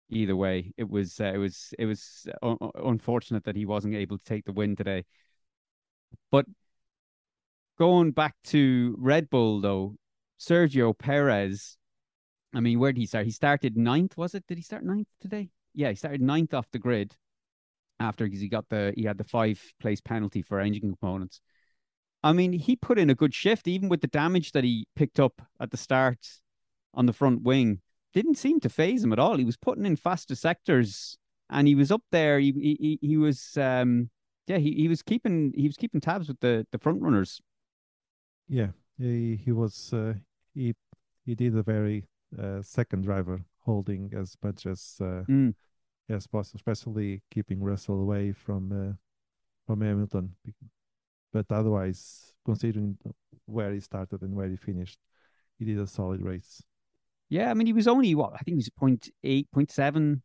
either 0.08 0.34
way, 0.34 0.72
it 0.78 0.88
was 0.88 1.20
uh, 1.20 1.32
it 1.34 1.36
was 1.36 1.74
it 1.78 1.84
was 1.84 2.26
uh, 2.42 2.56
unfortunate 2.76 3.44
that 3.44 3.54
he 3.54 3.66
wasn't 3.66 3.94
able 3.94 4.16
to 4.18 4.24
take 4.24 4.46
the 4.46 4.52
win 4.52 4.74
today. 4.74 5.04
But 6.30 6.46
going 7.78 8.12
back 8.12 8.34
to 8.44 8.96
Red 8.98 9.28
Bull 9.28 9.60
though, 9.60 9.96
Sergio 10.40 10.96
Perez. 10.98 11.76
I 12.54 12.60
mean, 12.60 12.78
where 12.78 12.92
did 12.92 13.00
he 13.00 13.06
start? 13.06 13.24
He 13.26 13.32
started 13.32 13.76
ninth, 13.76 14.16
was 14.16 14.34
it? 14.34 14.44
Did 14.46 14.58
he 14.58 14.62
start 14.62 14.84
ninth 14.84 15.08
today? 15.20 15.50
Yeah, 15.74 15.90
he 15.90 15.94
started 15.96 16.20
ninth 16.20 16.52
off 16.52 16.70
the 16.70 16.78
grid 16.78 17.14
after 18.00 18.24
because 18.24 18.40
he 18.40 18.48
got 18.48 18.68
the 18.70 18.92
he 18.96 19.04
had 19.04 19.18
the 19.18 19.24
five 19.24 19.62
place 19.80 20.00
penalty 20.00 20.40
for 20.42 20.60
engine 20.60 20.80
components. 20.80 21.42
I 22.22 22.32
mean, 22.32 22.52
he 22.52 22.76
put 22.76 22.98
in 22.98 23.10
a 23.10 23.14
good 23.14 23.34
shift, 23.34 23.66
even 23.66 23.88
with 23.88 24.00
the 24.00 24.06
damage 24.06 24.52
that 24.52 24.64
he 24.64 24.86
picked 24.94 25.18
up 25.18 25.42
at 25.60 25.70
the 25.70 25.76
start 25.76 26.18
on 26.94 27.06
the 27.06 27.12
front 27.12 27.42
wing. 27.42 27.80
Didn't 28.14 28.36
seem 28.36 28.60
to 28.60 28.68
phase 28.68 29.02
him 29.02 29.12
at 29.12 29.18
all. 29.18 29.38
He 29.38 29.44
was 29.44 29.56
putting 29.56 29.86
in 29.86 29.96
faster 29.96 30.34
sectors, 30.34 31.18
and 31.50 31.66
he 31.66 31.74
was 31.74 31.90
up 31.90 32.02
there. 32.10 32.38
He 32.38 32.52
he 32.52 32.98
he 33.00 33.16
was 33.16 33.56
um 33.56 34.10
yeah 34.46 34.58
he, 34.58 34.72
he 34.72 34.88
was 34.88 35.02
keeping 35.02 35.52
he 35.56 35.66
was 35.66 35.76
keeping 35.76 36.00
tabs 36.00 36.28
with 36.28 36.40
the 36.40 36.66
the 36.72 36.78
front 36.78 37.00
runners. 37.00 37.40
Yeah, 38.48 38.68
he 38.98 39.36
he 39.36 39.50
was 39.50 39.92
uh, 39.92 40.14
he 40.54 40.74
he 41.24 41.34
did 41.34 41.56
a 41.56 41.62
very 41.62 42.04
uh, 42.38 42.60
second 42.62 43.02
driver 43.02 43.44
holding 43.60 44.12
as 44.14 44.36
much 44.42 44.66
as 44.66 44.96
uh, 45.00 45.24
mm. 45.28 45.54
as 46.08 46.26
possible, 46.26 46.58
especially 46.58 47.22
keeping 47.30 47.62
Russell 47.62 48.00
away 48.00 48.32
from 48.32 48.72
uh, 48.72 48.94
from 49.66 49.80
Hamilton 49.80 50.36
but 51.32 51.46
otherwise, 51.50 52.34
considering 52.44 52.98
where 53.46 53.72
he 53.72 53.80
started 53.80 54.22
and 54.22 54.34
where 54.34 54.48
he 54.48 54.56
finished, 54.56 54.98
he 55.58 55.64
did 55.64 55.78
a 55.78 55.86
solid 55.86 56.22
race. 56.22 56.62
Yeah, 57.28 57.50
I 57.50 57.54
mean, 57.54 57.66
he 57.66 57.72
was 57.72 57.88
only 57.88 58.14
what 58.14 58.32
I 58.34 58.38
think 58.38 58.56
he 58.56 58.56
was 58.56 58.70
0.8, 58.70 59.46
0.7. 59.54 60.20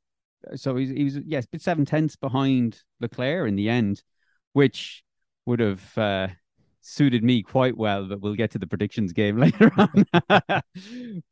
So 0.55 0.75
he, 0.75 0.87
he 0.93 1.03
was, 1.05 1.19
yes, 1.25 1.45
but 1.49 1.61
seven 1.61 1.85
tenths 1.85 2.15
behind 2.15 2.81
Leclerc 2.99 3.47
in 3.47 3.55
the 3.55 3.69
end, 3.69 4.03
which 4.53 5.03
would 5.45 5.59
have 5.59 5.97
uh, 5.97 6.27
suited 6.81 7.23
me 7.23 7.43
quite 7.43 7.77
well. 7.77 8.05
But 8.07 8.21
we'll 8.21 8.35
get 8.35 8.51
to 8.51 8.59
the 8.59 8.67
predictions 8.67 9.13
game 9.13 9.37
later 9.39 9.71
on. 9.77 10.05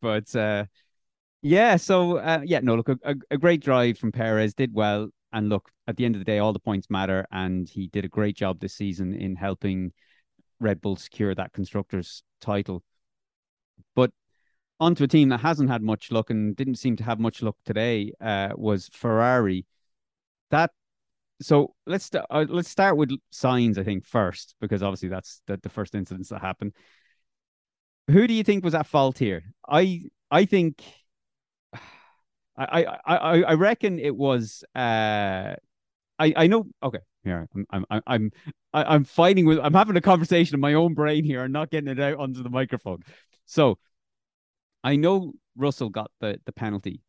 but 0.01 0.35
uh, 0.35 0.65
yeah, 1.41 1.75
so 1.75 2.17
uh, 2.17 2.41
yeah, 2.43 2.61
no, 2.63 2.75
look, 2.75 2.89
a, 2.89 3.15
a, 3.29 3.37
great 3.37 3.61
drive 3.61 3.97
from 3.97 4.11
Perez, 4.11 4.53
did 4.53 4.73
well. 4.73 5.09
And 5.35 5.49
look, 5.49 5.69
at 5.85 5.97
the 5.97 6.05
end 6.05 6.15
of 6.15 6.19
the 6.19 6.25
day, 6.25 6.39
all 6.39 6.53
the 6.53 6.59
points 6.59 6.89
matter. 6.89 7.27
And 7.29 7.67
he 7.67 7.87
did 7.87 8.05
a 8.05 8.07
great 8.07 8.37
job 8.37 8.59
this 8.59 8.73
season 8.73 9.13
in 9.13 9.35
helping 9.35 9.91
Red 10.61 10.79
Bull 10.79 10.95
secure 10.95 11.35
that 11.35 11.51
constructors 11.51 12.23
title. 12.39 12.83
But 13.95 14.11
onto 14.79 15.03
a 15.03 15.07
team 15.07 15.29
that 15.29 15.41
hasn't 15.41 15.69
had 15.69 15.81
much 15.81 16.09
luck 16.09 16.29
and 16.29 16.55
didn't 16.55 16.75
seem 16.75 16.95
to 16.95 17.03
have 17.03 17.19
much 17.19 17.41
luck 17.41 17.57
today 17.65 18.13
uh, 18.21 18.49
was 18.55 18.89
Ferrari. 18.93 19.65
That 20.51 20.71
so 21.41 21.75
let's 21.85 22.09
uh, 22.15 22.45
let's 22.47 22.69
start 22.69 22.95
with 22.95 23.11
Sainz, 23.33 23.77
I 23.77 23.83
think 23.83 24.05
first 24.05 24.55
because 24.61 24.81
obviously 24.81 25.09
that's 25.09 25.41
the, 25.47 25.57
the 25.57 25.69
first 25.69 25.95
incidents 25.95 26.29
that 26.29 26.39
happened. 26.39 26.73
Who 28.09 28.25
do 28.25 28.33
you 28.33 28.43
think 28.43 28.63
was 28.63 28.73
at 28.73 28.87
fault 28.87 29.17
here? 29.17 29.43
I 29.67 30.03
I 30.31 30.45
think 30.45 30.81
I 32.57 32.83
I 32.83 33.15
I, 33.15 33.41
I 33.41 33.53
reckon 33.53 33.99
it 33.99 34.15
was 34.15 34.63
uh 34.75 35.55
I 36.19 36.33
I 36.35 36.47
know 36.47 36.67
okay 36.81 36.99
here 37.23 37.47
I'm 37.53 37.65
I'm 37.69 37.85
I'm 37.89 38.01
I'm 38.07 38.31
I'm 38.73 39.03
fighting 39.03 39.45
with 39.45 39.59
I'm 39.59 39.73
having 39.73 39.97
a 39.97 40.01
conversation 40.01 40.55
in 40.55 40.61
my 40.61 40.73
own 40.73 40.93
brain 40.93 41.23
here 41.23 41.43
and 41.43 41.53
not 41.53 41.69
getting 41.69 41.89
it 41.89 41.99
out 41.99 42.19
onto 42.19 42.43
the 42.43 42.49
microphone. 42.49 43.03
So 43.45 43.77
I 44.83 44.95
know 44.95 45.33
Russell 45.55 45.89
got 45.89 46.11
the 46.19 46.39
the 46.45 46.51
penalty. 46.51 47.01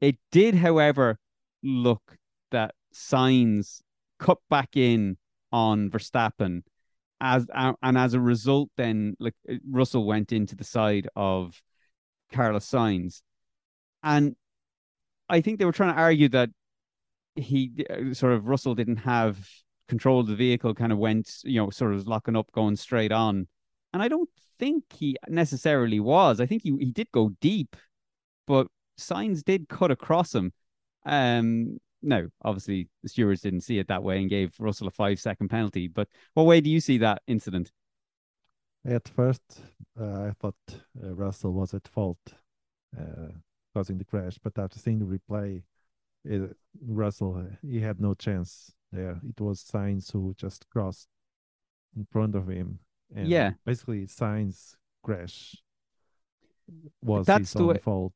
It 0.00 0.16
did, 0.30 0.54
however, 0.54 1.18
look 1.62 2.16
that 2.50 2.74
Sainz 2.94 3.80
cut 4.18 4.38
back 4.48 4.76
in 4.76 5.16
on 5.50 5.90
Verstappen 5.90 6.62
as 7.20 7.46
and 7.54 7.98
as 7.98 8.14
a 8.14 8.20
result 8.20 8.70
then 8.76 9.16
like 9.18 9.34
Russell 9.70 10.04
went 10.04 10.32
into 10.32 10.54
the 10.56 10.64
side 10.64 11.08
of 11.16 11.62
Carlos 12.32 12.68
Sainz, 12.68 13.22
and 14.02 14.36
I 15.34 15.40
think 15.40 15.58
they 15.58 15.64
were 15.64 15.72
trying 15.72 15.94
to 15.94 16.00
argue 16.00 16.28
that 16.30 16.50
he 17.34 17.84
uh, 17.90 18.14
sort 18.14 18.32
of 18.32 18.46
Russell 18.46 18.74
didn't 18.74 18.98
have 18.98 19.48
control 19.88 20.20
of 20.20 20.28
the 20.28 20.36
vehicle 20.36 20.74
kind 20.74 20.92
of 20.92 20.98
went 20.98 21.30
you 21.44 21.60
know 21.60 21.70
sort 21.70 21.92
of 21.94 22.06
locking 22.06 22.36
up 22.36 22.50
going 22.52 22.76
straight 22.76 23.12
on 23.12 23.46
and 23.92 24.02
I 24.02 24.08
don't 24.08 24.30
think 24.58 24.84
he 24.92 25.16
necessarily 25.28 26.00
was 26.00 26.40
I 26.40 26.46
think 26.46 26.62
he 26.62 26.74
he 26.78 26.90
did 26.90 27.08
go 27.12 27.32
deep 27.40 27.76
but 28.46 28.68
Sainz 28.98 29.44
did 29.44 29.68
cut 29.68 29.90
across 29.90 30.34
him 30.34 30.52
um 31.04 31.78
no, 32.04 32.28
obviously 32.44 32.88
the 33.02 33.08
stewards 33.08 33.40
didn't 33.40 33.62
see 33.62 33.78
it 33.78 33.88
that 33.88 34.02
way 34.02 34.20
and 34.20 34.28
gave 34.30 34.54
Russell 34.58 34.88
a 34.88 34.90
five 34.90 35.18
second 35.18 35.48
penalty. 35.48 35.88
But 35.88 36.06
what 36.34 36.44
way 36.44 36.60
do 36.60 36.68
you 36.70 36.80
see 36.80 36.98
that 36.98 37.22
incident? 37.26 37.72
At 38.84 39.08
first, 39.08 39.62
uh, 39.98 40.24
I 40.24 40.32
thought 40.38 40.54
uh, 41.02 41.14
Russell 41.14 41.52
was 41.52 41.72
at 41.72 41.88
fault 41.88 42.18
uh, 42.98 43.32
causing 43.74 43.98
the 43.98 44.04
crash, 44.04 44.38
but 44.42 44.58
after 44.58 44.78
seeing 44.78 45.00
the 45.00 45.04
replay, 45.04 45.62
it, 46.24 46.56
Russell 46.86 47.36
uh, 47.36 47.56
he 47.66 47.80
had 47.80 48.00
no 48.00 48.14
chance 48.14 48.72
there. 48.92 49.20
It 49.28 49.40
was 49.40 49.62
Sainz 49.62 50.12
who 50.12 50.34
just 50.36 50.68
crossed 50.70 51.08
in 51.96 52.06
front 52.10 52.34
of 52.34 52.48
him, 52.48 52.78
and 53.14 53.28
yeah, 53.28 53.52
basically 53.66 54.06
Sainz 54.06 54.76
crash 55.02 55.56
was 57.02 57.26
That's 57.26 57.52
his 57.52 57.60
own 57.60 57.68
way... 57.68 57.78
fault. 57.78 58.14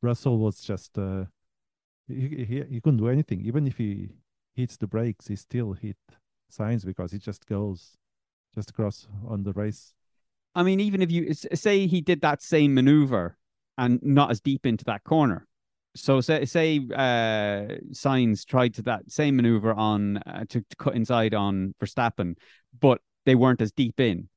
Russell 0.00 0.38
was 0.38 0.60
just 0.60 0.96
uh, 0.98 1.24
he, 2.08 2.44
he, 2.48 2.62
he 2.70 2.80
couldn't 2.80 2.98
do 2.98 3.08
anything. 3.08 3.42
Even 3.42 3.66
if 3.66 3.76
he 3.76 4.10
hits 4.54 4.76
the 4.76 4.86
brakes, 4.86 5.28
he 5.28 5.36
still 5.36 5.72
hit 5.72 5.96
Sainz 6.50 6.84
because 6.84 7.12
he 7.12 7.18
just 7.18 7.46
goes 7.46 7.96
just 8.54 8.70
across 8.70 9.08
on 9.26 9.42
the 9.42 9.52
race. 9.52 9.92
I 10.54 10.62
mean, 10.62 10.80
even 10.80 11.02
if 11.02 11.10
you 11.10 11.34
say 11.34 11.86
he 11.86 12.00
did 12.00 12.22
that 12.22 12.40
same 12.42 12.72
maneuver 12.72 13.36
and 13.78 14.00
not 14.02 14.30
as 14.30 14.40
deep 14.40 14.66
into 14.66 14.84
that 14.84 15.04
corner. 15.04 15.46
So 15.94 16.20
say 16.20 16.44
say 16.44 16.78
uh 16.94 17.80
Sainz 17.92 18.44
tried 18.44 18.74
to 18.74 18.82
that 18.82 19.10
same 19.10 19.36
maneuver 19.36 19.72
on 19.72 20.18
uh, 20.18 20.44
to, 20.50 20.60
to 20.60 20.76
cut 20.78 20.94
inside 20.94 21.34
on 21.34 21.74
Verstappen, 21.80 22.36
but 22.78 23.00
they 23.24 23.34
weren't 23.34 23.62
as 23.62 23.72
deep 23.72 23.98
in. 23.98 24.28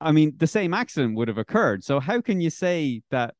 I 0.00 0.12
mean, 0.12 0.32
the 0.36 0.46
same 0.46 0.74
accident 0.74 1.16
would 1.16 1.28
have 1.28 1.38
occurred. 1.38 1.82
So 1.84 2.00
how 2.00 2.20
can 2.20 2.40
you 2.40 2.50
say 2.50 3.02
that 3.10 3.34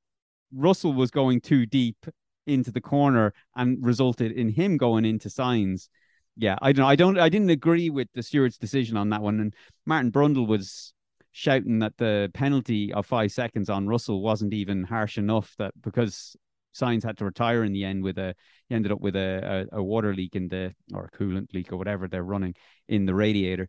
Russell 0.53 0.93
was 0.93 1.11
going 1.11 1.41
too 1.41 1.67
deep 1.67 2.07
into 2.47 2.71
the 2.71 2.81
corner 2.81 3.33
and 3.55 3.85
resulted 3.85 4.33
in 4.33 4.49
him 4.49 4.77
going 4.77 5.05
into 5.05 5.29
Sainz? 5.29 5.89
Yeah, 6.37 6.57
I 6.63 6.73
don't 6.73 6.87
I 6.87 6.97
don't 6.97 7.19
I 7.19 7.29
didn't 7.29 7.51
agree 7.51 7.91
with 7.91 8.09
the 8.15 8.23
steward's 8.23 8.59
decision 8.59 8.97
on 8.97 9.11
that 9.11 9.23
one. 9.23 9.41
And 9.41 9.55
Martin 9.87 10.13
Brundle 10.13 10.47
was 10.47 10.93
shouting 11.33 11.81
that 11.81 11.97
the 11.99 12.31
penalty 12.35 12.93
of 12.93 13.07
five 13.07 13.33
seconds 13.33 13.71
on 13.71 13.87
Russell 13.87 14.23
wasn't 14.23 14.55
even 14.55 14.85
harsh 14.85 15.19
enough 15.19 15.55
that 15.59 15.73
because 15.83 16.37
Sainz 16.75 17.05
had 17.05 17.19
to 17.19 17.25
retire 17.25 17.65
in 17.65 17.73
the 17.73 17.85
end 17.85 18.03
with 18.03 18.19
a 18.19 18.35
he 18.69 18.75
ended 18.75 18.93
up 18.93 19.01
with 19.01 19.17
a, 19.17 19.67
a, 19.73 19.79
a 19.79 19.83
water 19.83 20.15
leak 20.15 20.37
in 20.37 20.49
the 20.49 20.75
or 20.93 21.11
a 21.13 21.17
coolant 21.17 21.53
leak 21.55 21.73
or 21.73 21.77
whatever 21.77 22.09
they're 22.09 22.23
running 22.23 22.55
in 22.89 23.07
the 23.07 23.15
radiator. 23.15 23.69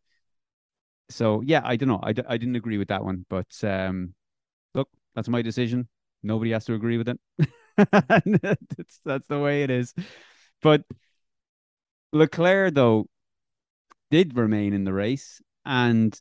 So 1.10 1.42
yeah, 1.42 1.62
I 1.64 1.76
don't 1.76 1.90
know. 1.90 2.00
I, 2.04 2.10
I 2.10 2.38
didn't 2.38 2.56
agree 2.56 2.78
with 2.78 2.90
that 2.90 3.04
one, 3.04 3.26
but 3.30 3.48
um, 3.64 4.14
look, 4.76 4.90
that's 5.16 5.30
my 5.30 5.42
decision. 5.42 5.88
Nobody 6.22 6.52
has 6.52 6.66
to 6.66 6.74
agree 6.74 6.98
with 6.98 7.10
it. 7.10 7.20
that's, 7.78 9.00
that's 9.06 9.28
the 9.28 9.40
way 9.40 9.64
it 9.64 9.70
is. 9.70 9.94
But 10.62 10.84
Leclerc, 12.12 12.74
though, 12.74 13.08
did 14.12 14.36
remain 14.36 14.74
in 14.74 14.84
the 14.84 14.94
race 14.94 15.42
and, 15.66 16.20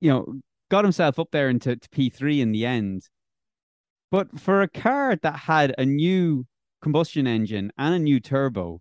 you 0.00 0.10
know, 0.10 0.40
got 0.70 0.84
himself 0.84 1.18
up 1.18 1.28
there 1.32 1.48
into 1.48 1.76
P3 1.76 2.40
in 2.40 2.52
the 2.52 2.66
end. 2.66 3.02
But 4.10 4.40
for 4.40 4.62
a 4.62 4.68
car 4.68 5.16
that 5.16 5.36
had 5.36 5.74
a 5.76 5.84
new 5.84 6.46
combustion 6.80 7.26
engine 7.26 7.72
and 7.76 7.94
a 7.94 7.98
new 7.98 8.20
turbo, 8.20 8.80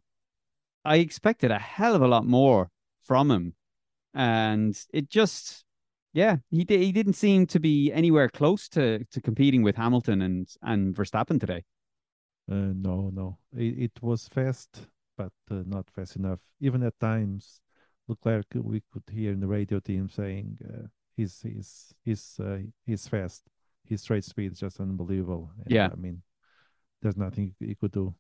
I 0.86 0.98
expected 0.98 1.52
a 1.52 1.60
hell 1.60 1.96
of 1.96 2.02
a 2.02 2.08
lot 2.08 2.26
more 2.26 2.70
from 3.04 3.30
him. 3.32 3.54
And 4.14 4.78
it 4.94 5.10
just, 5.10 5.66
yeah, 6.14 6.38
he 6.50 6.66
he 6.68 6.92
didn't 6.92 7.14
seem 7.14 7.46
to 7.48 7.60
be 7.60 7.92
anywhere 7.92 8.30
close 8.30 8.70
to, 8.70 9.04
to 9.06 9.22
competing 9.22 9.64
with 9.64 9.76
Hamilton 9.76 10.22
and, 10.22 10.48
and 10.62 10.96
Verstappen 10.96 11.40
today. 11.40 11.64
Uh, 12.50 12.72
no, 12.74 13.12
no, 13.14 13.38
it, 13.56 13.78
it 13.78 13.92
was 14.02 14.30
fast, 14.30 14.88
but 15.18 15.34
uh, 15.52 15.64
not 15.66 15.90
fast 15.94 16.16
enough. 16.16 16.40
Even 16.62 16.82
at 16.84 16.98
times, 17.00 17.60
Leclerc, 18.08 18.46
we 18.56 18.82
could 18.94 19.04
hear 19.12 19.34
in 19.34 19.42
the 19.42 19.48
radio 19.48 19.82
team 19.82 20.08
saying 20.08 20.58
uh, 20.64 20.88
he's 21.18 21.42
he's 21.42 21.94
he's 22.06 22.40
uh, 22.40 22.60
he's 22.86 23.08
fast. 23.08 23.44
His 23.84 24.02
straight 24.02 24.24
speed 24.24 24.54
is 24.54 24.60
just 24.60 24.80
unbelievable. 24.80 25.52
And, 25.64 25.72
yeah, 25.72 25.90
I 25.92 25.96
mean, 25.96 26.22
there's 27.02 27.18
nothing 27.18 27.56
he 27.60 27.76
could 27.76 27.92
do. 27.92 28.14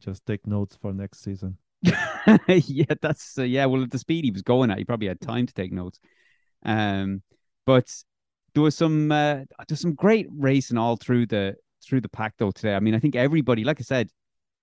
Just 0.00 0.26
take 0.26 0.46
notes 0.46 0.76
for 0.76 0.92
next 0.92 1.22
season. 1.22 1.56
yeah, 2.46 2.94
that's 3.00 3.38
uh, 3.38 3.42
yeah. 3.42 3.66
Well, 3.66 3.82
at 3.82 3.90
the 3.90 3.98
speed 3.98 4.24
he 4.24 4.30
was 4.30 4.42
going 4.42 4.70
at, 4.70 4.78
he 4.78 4.84
probably 4.84 5.08
had 5.08 5.20
time 5.20 5.46
to 5.46 5.54
take 5.54 5.72
notes. 5.72 5.98
Um, 6.64 7.22
but 7.66 7.92
there 8.54 8.62
was 8.62 8.76
some 8.76 9.10
uh, 9.10 9.40
there's 9.66 9.80
some 9.80 9.94
great 9.94 10.26
racing 10.30 10.78
all 10.78 10.96
through 10.96 11.26
the 11.26 11.56
through 11.82 12.02
the 12.02 12.08
pack 12.08 12.34
though 12.38 12.50
today. 12.50 12.74
I 12.74 12.80
mean, 12.80 12.94
I 12.94 12.98
think 12.98 13.16
everybody, 13.16 13.64
like 13.64 13.80
I 13.80 13.84
said, 13.84 14.10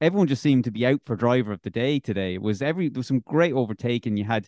everyone 0.01 0.27
just 0.27 0.43
seemed 0.43 0.65
to 0.65 0.71
be 0.71 0.85
out 0.85 1.01
for 1.05 1.15
driver 1.15 1.51
of 1.51 1.61
the 1.63 1.69
day 1.69 1.99
today. 1.99 2.35
It 2.35 2.41
was 2.41 2.61
every 2.61 2.89
there 2.89 2.99
was 2.99 3.07
some 3.07 3.21
great 3.25 3.53
overtaking. 3.53 4.17
You 4.17 4.25
had 4.25 4.47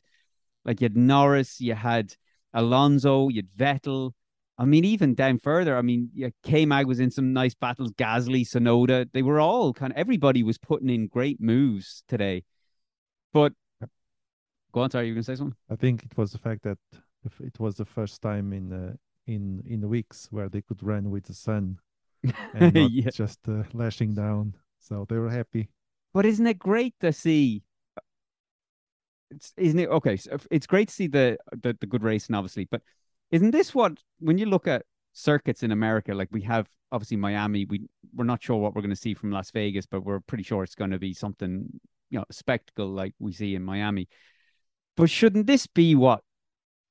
like 0.65 0.81
you 0.81 0.85
had 0.85 0.97
Norris, 0.97 1.59
you 1.59 1.73
had 1.73 2.13
Alonso, 2.53 3.29
you'd 3.29 3.51
Vettel. 3.51 4.11
I 4.57 4.65
mean, 4.65 4.83
even 4.83 5.15
down 5.15 5.39
further, 5.39 5.77
I 5.77 5.81
mean, 5.81 6.09
yeah, 6.13 6.29
K 6.43 6.65
Mag 6.65 6.85
was 6.85 6.99
in 6.99 7.11
some 7.11 7.31
nice 7.31 7.55
battles, 7.55 7.91
Gasly, 7.91 8.41
Tsunoda. 8.41 9.09
They 9.13 9.21
were 9.21 9.39
all 9.39 9.73
kind 9.73 9.93
of 9.93 9.97
everybody 9.97 10.43
was 10.43 10.57
putting 10.57 10.89
in 10.89 11.07
great 11.07 11.39
moves 11.39 12.03
today. 12.07 12.43
But 13.31 13.53
go 14.73 14.81
on, 14.81 14.91
sorry, 14.91 15.07
you 15.07 15.13
gonna 15.13 15.23
say 15.23 15.35
something? 15.35 15.55
I 15.69 15.75
think 15.75 16.03
it 16.03 16.17
was 16.17 16.31
the 16.31 16.39
fact 16.39 16.63
that 16.63 16.77
it 17.39 17.59
was 17.59 17.75
the 17.75 17.85
first 17.85 18.21
time 18.21 18.51
in 18.51 18.73
uh, 18.73 18.93
in 19.27 19.63
in 19.65 19.87
weeks 19.87 20.27
where 20.31 20.49
they 20.49 20.61
could 20.61 20.83
run 20.83 21.09
with 21.09 21.25
the 21.25 21.33
sun 21.33 21.79
and 22.53 22.73
not 22.73 22.91
yeah. 22.91 23.09
just 23.11 23.47
uh, 23.47 23.63
lashing 23.73 24.13
down. 24.13 24.55
So 24.79 25.05
they 25.07 25.17
were 25.17 25.29
happy. 25.29 25.69
But 26.13 26.25
isn't 26.25 26.47
it 26.47 26.59
great 26.59 26.95
to 27.01 27.13
see? 27.13 27.63
It's, 29.31 29.53
isn't 29.57 29.79
it 29.79 29.89
okay? 29.89 30.17
So 30.17 30.37
it's 30.51 30.67
great 30.67 30.89
to 30.89 30.93
see 30.93 31.07
the, 31.07 31.37
the 31.51 31.75
the 31.79 31.87
good 31.87 32.03
racing, 32.03 32.35
obviously. 32.35 32.65
But 32.69 32.81
isn't 33.31 33.51
this 33.51 33.75
what 33.75 33.93
when 34.19 34.37
you 34.37 34.45
look 34.45 34.67
at 34.67 34.85
circuits 35.13 35.63
in 35.63 35.71
America, 35.71 36.13
like 36.13 36.29
we 36.31 36.41
have 36.41 36.67
obviously 36.91 37.17
Miami, 37.17 37.65
we 37.65 37.87
we're 38.15 38.25
not 38.25 38.41
sure 38.41 38.57
what 38.57 38.75
we're 38.75 38.81
going 38.81 38.89
to 38.89 38.95
see 38.95 39.13
from 39.13 39.31
Las 39.31 39.51
Vegas, 39.51 39.85
but 39.85 40.03
we're 40.03 40.19
pretty 40.21 40.43
sure 40.43 40.63
it's 40.63 40.75
going 40.75 40.91
to 40.91 40.99
be 40.99 41.13
something 41.13 41.67
you 42.09 42.19
know 42.19 42.25
spectacle 42.31 42.87
like 42.87 43.13
we 43.19 43.31
see 43.33 43.55
in 43.55 43.63
Miami. 43.63 44.07
But 44.97 45.09
shouldn't 45.09 45.47
this 45.47 45.67
be 45.67 45.95
what 45.95 46.21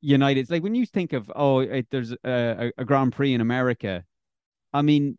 United 0.00 0.50
like 0.50 0.62
when 0.62 0.74
you 0.74 0.86
think 0.86 1.12
of 1.12 1.30
oh 1.34 1.60
it, 1.60 1.88
there's 1.90 2.12
a, 2.24 2.72
a 2.78 2.84
Grand 2.84 3.12
Prix 3.12 3.34
in 3.34 3.40
America 3.40 4.04
I 4.72 4.82
mean, 4.82 5.18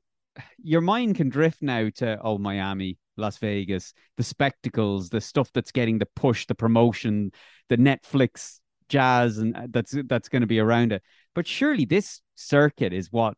your 0.61 0.81
mind 0.81 1.15
can 1.15 1.29
drift 1.29 1.61
now 1.61 1.89
to 1.95 2.19
oh 2.21 2.37
Miami, 2.37 2.97
Las 3.19 3.37
Vegas, 3.37 3.93
the 4.17 4.23
spectacles, 4.23 5.09
the 5.09 5.21
stuff 5.21 5.51
that's 5.53 5.71
getting 5.71 5.99
the 5.99 6.07
push, 6.15 6.45
the 6.45 6.55
promotion, 6.55 7.31
the 7.69 7.77
Netflix 7.77 8.59
jazz, 8.87 9.37
and 9.37 9.55
uh, 9.55 9.67
that's 9.69 9.95
that's 10.07 10.29
going 10.29 10.41
to 10.41 10.47
be 10.47 10.59
around 10.59 10.91
it. 10.91 11.03
But 11.35 11.47
surely 11.47 11.85
this 11.85 12.21
circuit 12.35 12.93
is 12.93 13.11
what 13.11 13.35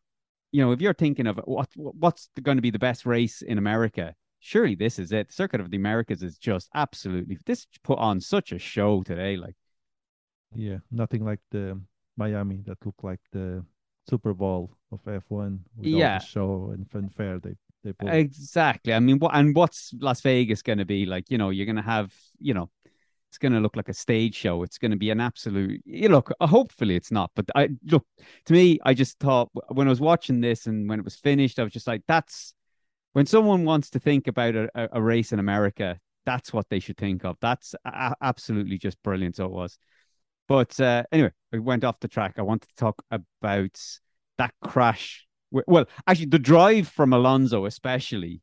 you 0.50 0.62
know. 0.62 0.72
If 0.72 0.80
you're 0.80 0.94
thinking 0.94 1.26
of 1.26 1.38
what 1.44 1.68
what's 1.76 2.28
going 2.42 2.56
to 2.56 2.62
be 2.62 2.70
the 2.70 2.78
best 2.78 3.06
race 3.06 3.42
in 3.42 3.58
America, 3.58 4.14
surely 4.40 4.74
this 4.74 4.98
is 4.98 5.12
it. 5.12 5.28
The 5.28 5.34
Circuit 5.34 5.60
of 5.60 5.70
the 5.70 5.76
Americas 5.76 6.22
is 6.22 6.38
just 6.38 6.68
absolutely 6.74 7.38
this 7.46 7.66
put 7.84 7.98
on 7.98 8.20
such 8.20 8.52
a 8.52 8.58
show 8.58 9.02
today. 9.02 9.36
Like, 9.36 9.54
yeah, 10.54 10.78
nothing 10.90 11.24
like 11.24 11.40
the 11.50 11.80
Miami 12.16 12.62
that 12.66 12.84
looked 12.84 13.04
like 13.04 13.20
the 13.32 13.64
Super 14.08 14.34
Bowl 14.34 14.76
of 14.90 15.02
F1 15.04 15.60
with 15.76 15.86
yeah. 15.86 16.14
all 16.14 16.18
the 16.18 16.24
show 16.24 16.70
and 16.74 16.90
fanfare 16.90 17.38
they 17.38 17.54
they. 17.82 18.20
Exactly. 18.20 18.92
I 18.94 19.00
mean, 19.00 19.18
what 19.18 19.34
and 19.34 19.54
what's 19.54 19.92
Las 19.98 20.20
Vegas 20.20 20.62
going 20.62 20.78
to 20.78 20.84
be 20.84 21.06
like? 21.06 21.30
You 21.30 21.38
know, 21.38 21.50
you're 21.50 21.66
going 21.66 21.76
to 21.76 21.82
have 21.82 22.12
you 22.38 22.54
know 22.54 22.70
it's 23.32 23.38
going 23.38 23.52
to 23.52 23.60
look 23.60 23.76
like 23.76 23.88
a 23.88 23.94
stage 23.94 24.34
show. 24.34 24.62
It's 24.62 24.76
going 24.76 24.90
to 24.90 24.96
be 24.96 25.08
an 25.08 25.18
absolute. 25.18 25.80
You 25.86 26.10
look, 26.10 26.30
hopefully 26.40 26.96
it's 26.96 27.10
not, 27.10 27.30
but 27.34 27.46
I 27.54 27.70
look 27.84 28.04
to 28.44 28.52
me. 28.52 28.78
I 28.84 28.92
just 28.92 29.18
thought 29.18 29.48
when 29.68 29.86
I 29.86 29.90
was 29.90 30.02
watching 30.02 30.42
this 30.42 30.66
and 30.66 30.86
when 30.86 30.98
it 30.98 31.04
was 31.04 31.16
finished, 31.16 31.58
I 31.58 31.62
was 31.62 31.72
just 31.72 31.86
like, 31.86 32.02
that's 32.06 32.52
when 33.14 33.24
someone 33.24 33.64
wants 33.64 33.88
to 33.90 33.98
think 33.98 34.26
about 34.26 34.54
a, 34.54 34.68
a 34.92 35.00
race 35.00 35.32
in 35.32 35.38
America, 35.38 35.98
that's 36.26 36.52
what 36.52 36.68
they 36.68 36.78
should 36.78 36.98
think 36.98 37.24
of. 37.24 37.38
That's 37.40 37.74
a- 37.86 38.14
absolutely 38.20 38.76
just 38.76 39.02
brilliant. 39.02 39.36
So 39.36 39.46
it 39.46 39.52
was. 39.52 39.78
But 40.46 40.78
uh, 40.78 41.04
anyway, 41.10 41.30
I 41.54 41.58
went 41.58 41.84
off 41.84 42.00
the 42.00 42.08
track. 42.08 42.34
I 42.36 42.42
wanted 42.42 42.68
to 42.68 42.74
talk 42.76 43.02
about 43.10 43.80
that 44.36 44.52
crash. 44.62 45.26
Well, 45.52 45.86
actually, 46.06 46.26
the 46.26 46.38
drive 46.38 46.88
from 46.88 47.12
Alonso, 47.12 47.66
especially 47.66 48.40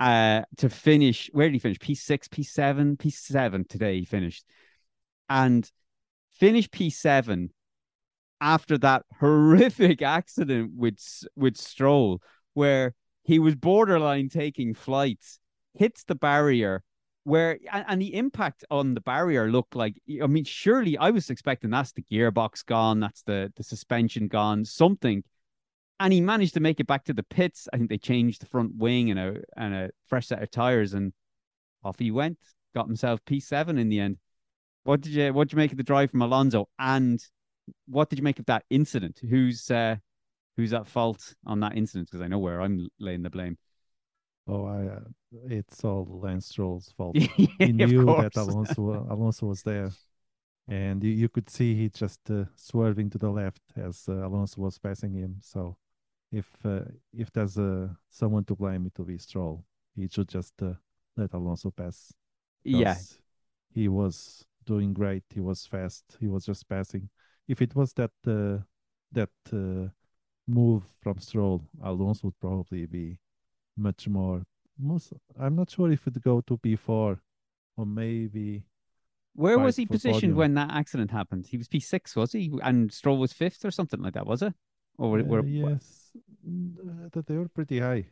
uh, 0.00 0.42
to 0.56 0.68
finish. 0.68 1.30
Where 1.32 1.48
did 1.48 1.54
he 1.54 1.58
finish? 1.58 1.78
P6, 1.78 2.28
P7, 2.28 2.96
P7 2.96 3.68
today 3.68 4.00
he 4.00 4.04
finished. 4.04 4.44
And 5.28 5.70
finish 6.32 6.68
P7 6.68 7.50
after 8.40 8.78
that 8.78 9.02
horrific 9.20 10.02
accident 10.02 10.72
with 10.74 10.98
with 11.36 11.56
Stroll, 11.56 12.20
where 12.54 12.94
he 13.22 13.38
was 13.38 13.54
borderline 13.54 14.28
taking 14.28 14.74
flights, 14.74 15.38
hits 15.74 16.04
the 16.04 16.14
barrier, 16.14 16.82
where 17.24 17.58
and, 17.72 17.84
and, 17.88 18.00
the 18.00 18.14
impact 18.14 18.64
on 18.70 18.94
the 18.94 19.00
barrier 19.00 19.50
looked 19.50 19.76
like 19.76 20.00
I 20.22 20.26
mean, 20.26 20.44
surely 20.44 20.96
I 20.96 21.10
was 21.10 21.30
expecting 21.30 21.70
that's 21.70 21.92
the 21.92 22.04
gearbox 22.10 22.64
gone, 22.64 23.00
that's 23.00 23.22
the 23.22 23.52
the 23.56 23.64
suspension 23.64 24.28
gone, 24.28 24.64
something 24.64 25.22
and 26.00 26.12
he 26.12 26.20
managed 26.20 26.54
to 26.54 26.60
make 26.60 26.80
it 26.80 26.86
back 26.86 27.04
to 27.04 27.12
the 27.12 27.22
pits. 27.22 27.68
I 27.72 27.76
think 27.76 27.90
they 27.90 27.98
changed 27.98 28.40
the 28.42 28.46
front 28.46 28.76
wing 28.76 29.10
and 29.10 29.18
a 29.18 29.42
and 29.56 29.74
a 29.74 29.90
fresh 30.06 30.28
set 30.28 30.42
of 30.42 30.50
tires, 30.50 30.94
and 30.94 31.12
off 31.84 31.98
he 31.98 32.10
went. 32.10 32.38
Got 32.74 32.86
himself 32.86 33.20
P 33.24 33.40
seven 33.40 33.78
in 33.78 33.88
the 33.88 34.00
end. 34.00 34.18
What 34.84 35.00
did 35.00 35.12
you 35.12 35.32
what 35.32 35.48
did 35.48 35.52
you 35.54 35.58
make 35.58 35.72
of 35.72 35.78
the 35.78 35.82
drive 35.82 36.10
from 36.10 36.22
Alonso? 36.22 36.68
And 36.78 37.20
what 37.86 38.08
did 38.08 38.18
you 38.18 38.22
make 38.22 38.38
of 38.38 38.46
that 38.46 38.64
incident? 38.70 39.20
Who's 39.28 39.70
uh, 39.70 39.96
who's 40.56 40.72
at 40.72 40.86
fault 40.86 41.34
on 41.46 41.60
that 41.60 41.76
incident? 41.76 42.08
Because 42.10 42.22
I 42.22 42.28
know 42.28 42.38
where 42.38 42.60
I'm 42.60 42.88
laying 42.98 43.22
the 43.22 43.30
blame. 43.30 43.58
Oh, 44.46 44.64
I 44.66 44.86
uh, 44.86 45.00
it's 45.48 45.84
all 45.84 46.20
Lance 46.22 46.46
Stroll's 46.46 46.92
fault. 46.96 47.16
he 47.36 47.48
knew 47.60 48.06
that 48.06 48.36
Alonso 48.36 49.06
Alonso 49.10 49.46
was 49.46 49.62
there, 49.62 49.90
and 50.68 51.02
you, 51.02 51.10
you 51.10 51.28
could 51.28 51.50
see 51.50 51.74
he 51.74 51.88
just 51.88 52.20
uh, 52.30 52.44
swerving 52.54 53.10
to 53.10 53.18
the 53.18 53.30
left 53.30 53.62
as 53.76 54.04
uh, 54.08 54.26
Alonso 54.26 54.62
was 54.62 54.78
passing 54.78 55.14
him. 55.14 55.36
So 55.42 55.76
if 56.30 56.46
uh, 56.64 56.80
if 57.12 57.32
there's 57.32 57.58
uh, 57.58 57.88
someone 58.10 58.44
to 58.44 58.54
blame, 58.54 58.86
it 58.86 58.98
will 58.98 59.06
be 59.06 59.18
Stroll. 59.18 59.64
He 59.96 60.08
should 60.08 60.28
just 60.28 60.54
uh, 60.62 60.74
let 61.16 61.32
Alonso 61.34 61.70
pass. 61.70 62.12
Yeah, 62.64 62.96
he 63.72 63.88
was 63.88 64.44
doing 64.64 64.92
great. 64.92 65.24
He 65.34 65.40
was 65.40 65.66
fast. 65.66 66.04
He 66.20 66.28
was 66.28 66.44
just 66.44 66.68
passing. 66.68 67.08
If 67.46 67.62
it 67.62 67.74
was 67.74 67.92
that 67.94 68.10
uh, 68.26 68.62
that 69.12 69.30
uh, 69.52 69.88
move 70.46 70.84
from 71.00 71.18
Stroll, 71.18 71.64
Alonso 71.82 72.28
would 72.28 72.40
probably 72.40 72.86
be 72.86 73.18
much 73.76 74.08
more. 74.08 74.42
Most, 74.80 75.12
I'm 75.38 75.56
not 75.56 75.70
sure 75.70 75.90
if 75.90 76.06
it'd 76.06 76.22
go 76.22 76.40
to 76.42 76.56
P4 76.56 77.18
or 77.76 77.86
maybe. 77.86 78.64
Where 79.34 79.58
was 79.58 79.76
he 79.76 79.86
positioned 79.86 80.34
podium. 80.34 80.36
when 80.36 80.54
that 80.54 80.70
accident 80.72 81.10
happened? 81.10 81.46
He 81.46 81.56
was 81.56 81.68
P6, 81.68 82.16
was 82.16 82.32
he? 82.32 82.52
And 82.62 82.92
Stroll 82.92 83.18
was 83.18 83.32
fifth 83.32 83.64
or 83.64 83.70
something 83.70 84.00
like 84.00 84.14
that, 84.14 84.26
was 84.26 84.42
it? 84.42 84.52
Or 84.98 85.22
were, 85.22 85.40
uh, 85.40 85.42
yes, 85.44 86.10
mm, 86.46 87.10
that 87.12 87.26
they 87.26 87.36
were 87.36 87.48
pretty 87.48 87.80
high. 87.80 88.06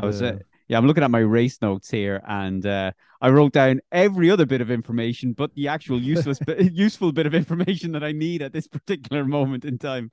I 0.00 0.06
was, 0.06 0.22
uh, 0.22 0.38
yeah, 0.68 0.78
I'm 0.78 0.86
looking 0.86 1.04
at 1.04 1.10
my 1.10 1.18
race 1.18 1.60
notes 1.60 1.90
here, 1.90 2.22
and 2.26 2.64
uh, 2.64 2.92
I 3.20 3.28
wrote 3.28 3.52
down 3.52 3.80
every 3.90 4.30
other 4.30 4.46
bit 4.46 4.62
of 4.62 4.70
information, 4.70 5.34
but 5.34 5.54
the 5.54 5.68
actual 5.68 6.00
useless, 6.00 6.38
bit, 6.38 6.72
useful 6.72 7.12
bit 7.12 7.26
of 7.26 7.34
information 7.34 7.92
that 7.92 8.02
I 8.02 8.12
need 8.12 8.40
at 8.40 8.54
this 8.54 8.66
particular 8.66 9.24
moment 9.24 9.66
in 9.66 9.76
time. 9.76 10.10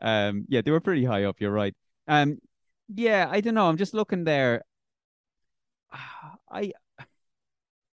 Um, 0.00 0.46
yeah, 0.48 0.62
they 0.62 0.72
were 0.72 0.80
pretty 0.80 1.04
high 1.04 1.24
up. 1.24 1.36
You're 1.40 1.52
right. 1.52 1.74
Um, 2.08 2.38
yeah, 2.92 3.28
I 3.30 3.40
don't 3.40 3.54
know. 3.54 3.68
I'm 3.68 3.76
just 3.76 3.94
looking 3.94 4.24
there. 4.24 4.64
I 6.50 6.72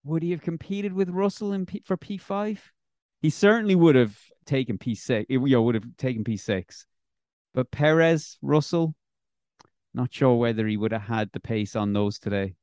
would 0.04 0.24
he 0.24 0.32
have 0.32 0.42
competed 0.42 0.94
with 0.94 1.10
Russell 1.10 1.54
in 1.54 1.66
P, 1.66 1.84
for 1.86 1.98
P5? 1.98 2.58
He 3.22 3.30
certainly 3.30 3.76
would 3.76 3.96
have 3.96 4.18
taken 4.46 4.78
P6. 4.78 5.26
You 5.30 5.40
know, 5.40 5.62
would 5.62 5.76
have 5.76 5.86
taken 5.98 6.24
P6. 6.24 6.86
But 7.54 7.72
Perez, 7.72 8.38
Russell, 8.42 8.96
not 9.94 10.14
sure 10.14 10.36
whether 10.36 10.68
he 10.68 10.78
would 10.78 10.92
have 10.92 11.04
had 11.04 11.32
the 11.32 11.40
pace 11.40 11.76
on 11.76 11.94
those 11.94 12.20
today. 12.20 12.56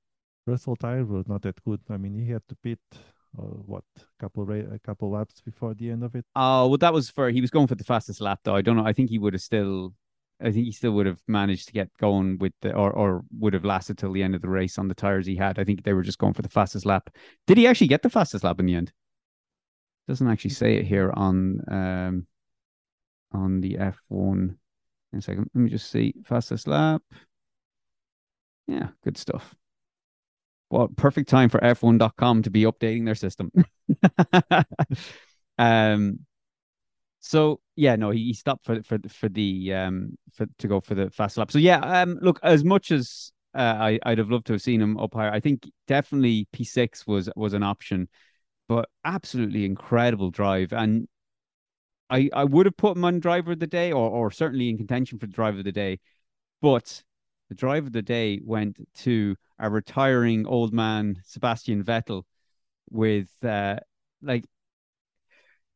Russell 0.47 0.77
tire 0.77 1.05
was 1.05 1.27
not 1.27 1.43
that 1.43 1.63
good. 1.65 1.81
I 1.91 1.97
mean, 1.97 2.15
he 2.19 2.31
had 2.31 2.43
to 2.49 2.57
pit 2.63 2.79
uh, 3.39 3.43
what 3.43 3.85
couple 4.19 4.51
a 4.51 4.79
couple 4.79 5.11
laps 5.11 5.41
before 5.41 5.75
the 5.75 5.91
end 5.91 6.05
of 6.05 6.15
it. 6.15 6.25
Oh 6.35 6.69
well, 6.69 6.79
that 6.79 6.93
was 6.93 7.11
for 7.11 7.31
he 7.31 7.41
was 7.41 7.51
going 7.51 7.67
for 7.67 7.75
the 7.75 7.85
fastest 7.85 8.21
lap 8.21 8.41
though. 8.45 8.55
I 8.55 8.63
don't 8.63 8.77
know. 8.77 8.87
I 8.87 8.93
think 8.93 9.11
he 9.11 9.19
would 9.19 9.35
have 9.35 9.43
still. 9.43 9.93
I 10.41 10.53
think 10.53 10.67
he 10.67 10.73
still 10.73 10.93
would 10.93 11.07
have 11.07 11.21
managed 11.27 11.67
to 11.69 11.73
get 11.73 11.89
going 11.99 12.39
with 12.39 12.53
the 12.61 12.75
or 12.75 12.93
or 12.93 13.23
would 13.39 13.55
have 13.55 13.65
lasted 13.65 13.99
till 13.99 14.13
the 14.13 14.23
end 14.23 14.35
of 14.35 14.43
the 14.43 14.49
race 14.49 14.79
on 14.79 14.89
the 14.89 14.95
tires 14.95 15.27
he 15.27 15.37
had. 15.37 15.59
I 15.59 15.65
think 15.65 15.83
they 15.83 15.95
were 15.95 16.03
just 16.03 16.19
going 16.19 16.35
for 16.35 16.43
the 16.43 16.49
fastest 16.49 16.87
lap. 16.87 17.11
Did 17.47 17.59
he 17.59 17.67
actually 17.67 17.89
get 17.89 18.03
the 18.03 18.11
fastest 18.11 18.45
lap 18.45 18.61
in 18.61 18.67
the 18.67 18.75
end? 18.75 18.93
Doesn't 20.07 20.29
actually 20.29 20.51
say 20.51 20.77
it 20.77 20.87
here 20.87 21.13
on 21.15 21.61
um 21.69 22.27
on 23.33 23.61
the 23.61 23.79
F 23.79 23.99
one 24.09 24.59
a 25.19 25.23
second. 25.23 25.51
Let 25.55 25.61
me 25.61 25.71
just 25.71 25.91
see. 25.91 26.15
Fastest 26.25 26.67
lap. 26.67 27.03
Yeah, 28.67 28.89
good 29.05 29.17
stuff. 29.17 29.55
Well, 30.71 30.89
perfect 30.89 31.29
time 31.29 31.49
for 31.49 31.63
F1.com 31.63 32.43
to 32.43 32.51
be 32.51 32.65
updating 32.65 33.05
their 33.05 33.15
system. 33.15 33.53
um, 35.59 36.19
so 37.21 37.61
yeah, 37.77 37.97
no, 37.97 38.11
he, 38.11 38.25
he 38.25 38.35
stopped 38.35 38.65
for 38.65 38.83
for 38.83 38.99
for 39.09 39.29
the 39.29 39.75
um 39.75 40.17
for 40.33 40.47
to 40.59 40.69
go 40.69 40.81
for 40.81 40.95
the 40.95 41.11
fast 41.11 41.37
lap. 41.37 41.51
So 41.51 41.59
yeah, 41.59 41.79
um, 41.79 42.19
look, 42.21 42.41
as 42.43 42.65
much 42.65 42.91
as 42.91 43.33
uh, 43.55 43.77
I 43.79 43.99
I'd 44.05 44.19
have 44.19 44.31
loved 44.31 44.47
to 44.47 44.55
have 44.55 44.63
seen 44.63 44.81
him 44.81 44.97
up 44.99 45.15
higher, 45.15 45.33
I 45.33 45.41
think 45.41 45.71
definitely 45.87 46.49
P6 46.53 47.07
was 47.07 47.29
was 47.37 47.53
an 47.53 47.63
option, 47.63 48.09
but 48.69 48.89
absolutely 49.05 49.65
incredible 49.65 50.31
drive 50.31 50.73
and 50.73 51.09
I, 52.09 52.31
I 52.33 52.45
would 52.45 52.67
have 52.67 52.77
put 52.77 52.97
him 52.97 53.05
on 53.05 53.21
driver 53.21 53.53
of 53.53 53.59
the 53.59 53.67
day 53.67 53.93
or, 53.93 54.09
or 54.09 54.31
certainly 54.31 54.69
in 54.69 54.77
contention 54.77 55.19
for 55.19 55.27
the 55.27 55.33
driver 55.33 55.59
of 55.59 55.65
the 55.65 55.73
day. 55.73 55.99
But 56.63 57.03
the 57.49 57.55
driver 57.55 57.87
of 57.87 57.93
the 57.93 58.03
day 58.03 58.41
went 58.43 58.79
to 58.99 59.37
a 59.59 59.71
retiring 59.71 60.47
old 60.47 60.73
man, 60.73 61.17
Sebastian 61.25 61.85
Vettel, 61.85 62.23
with 62.91 63.31
uh, 63.45 63.77
like, 64.23 64.45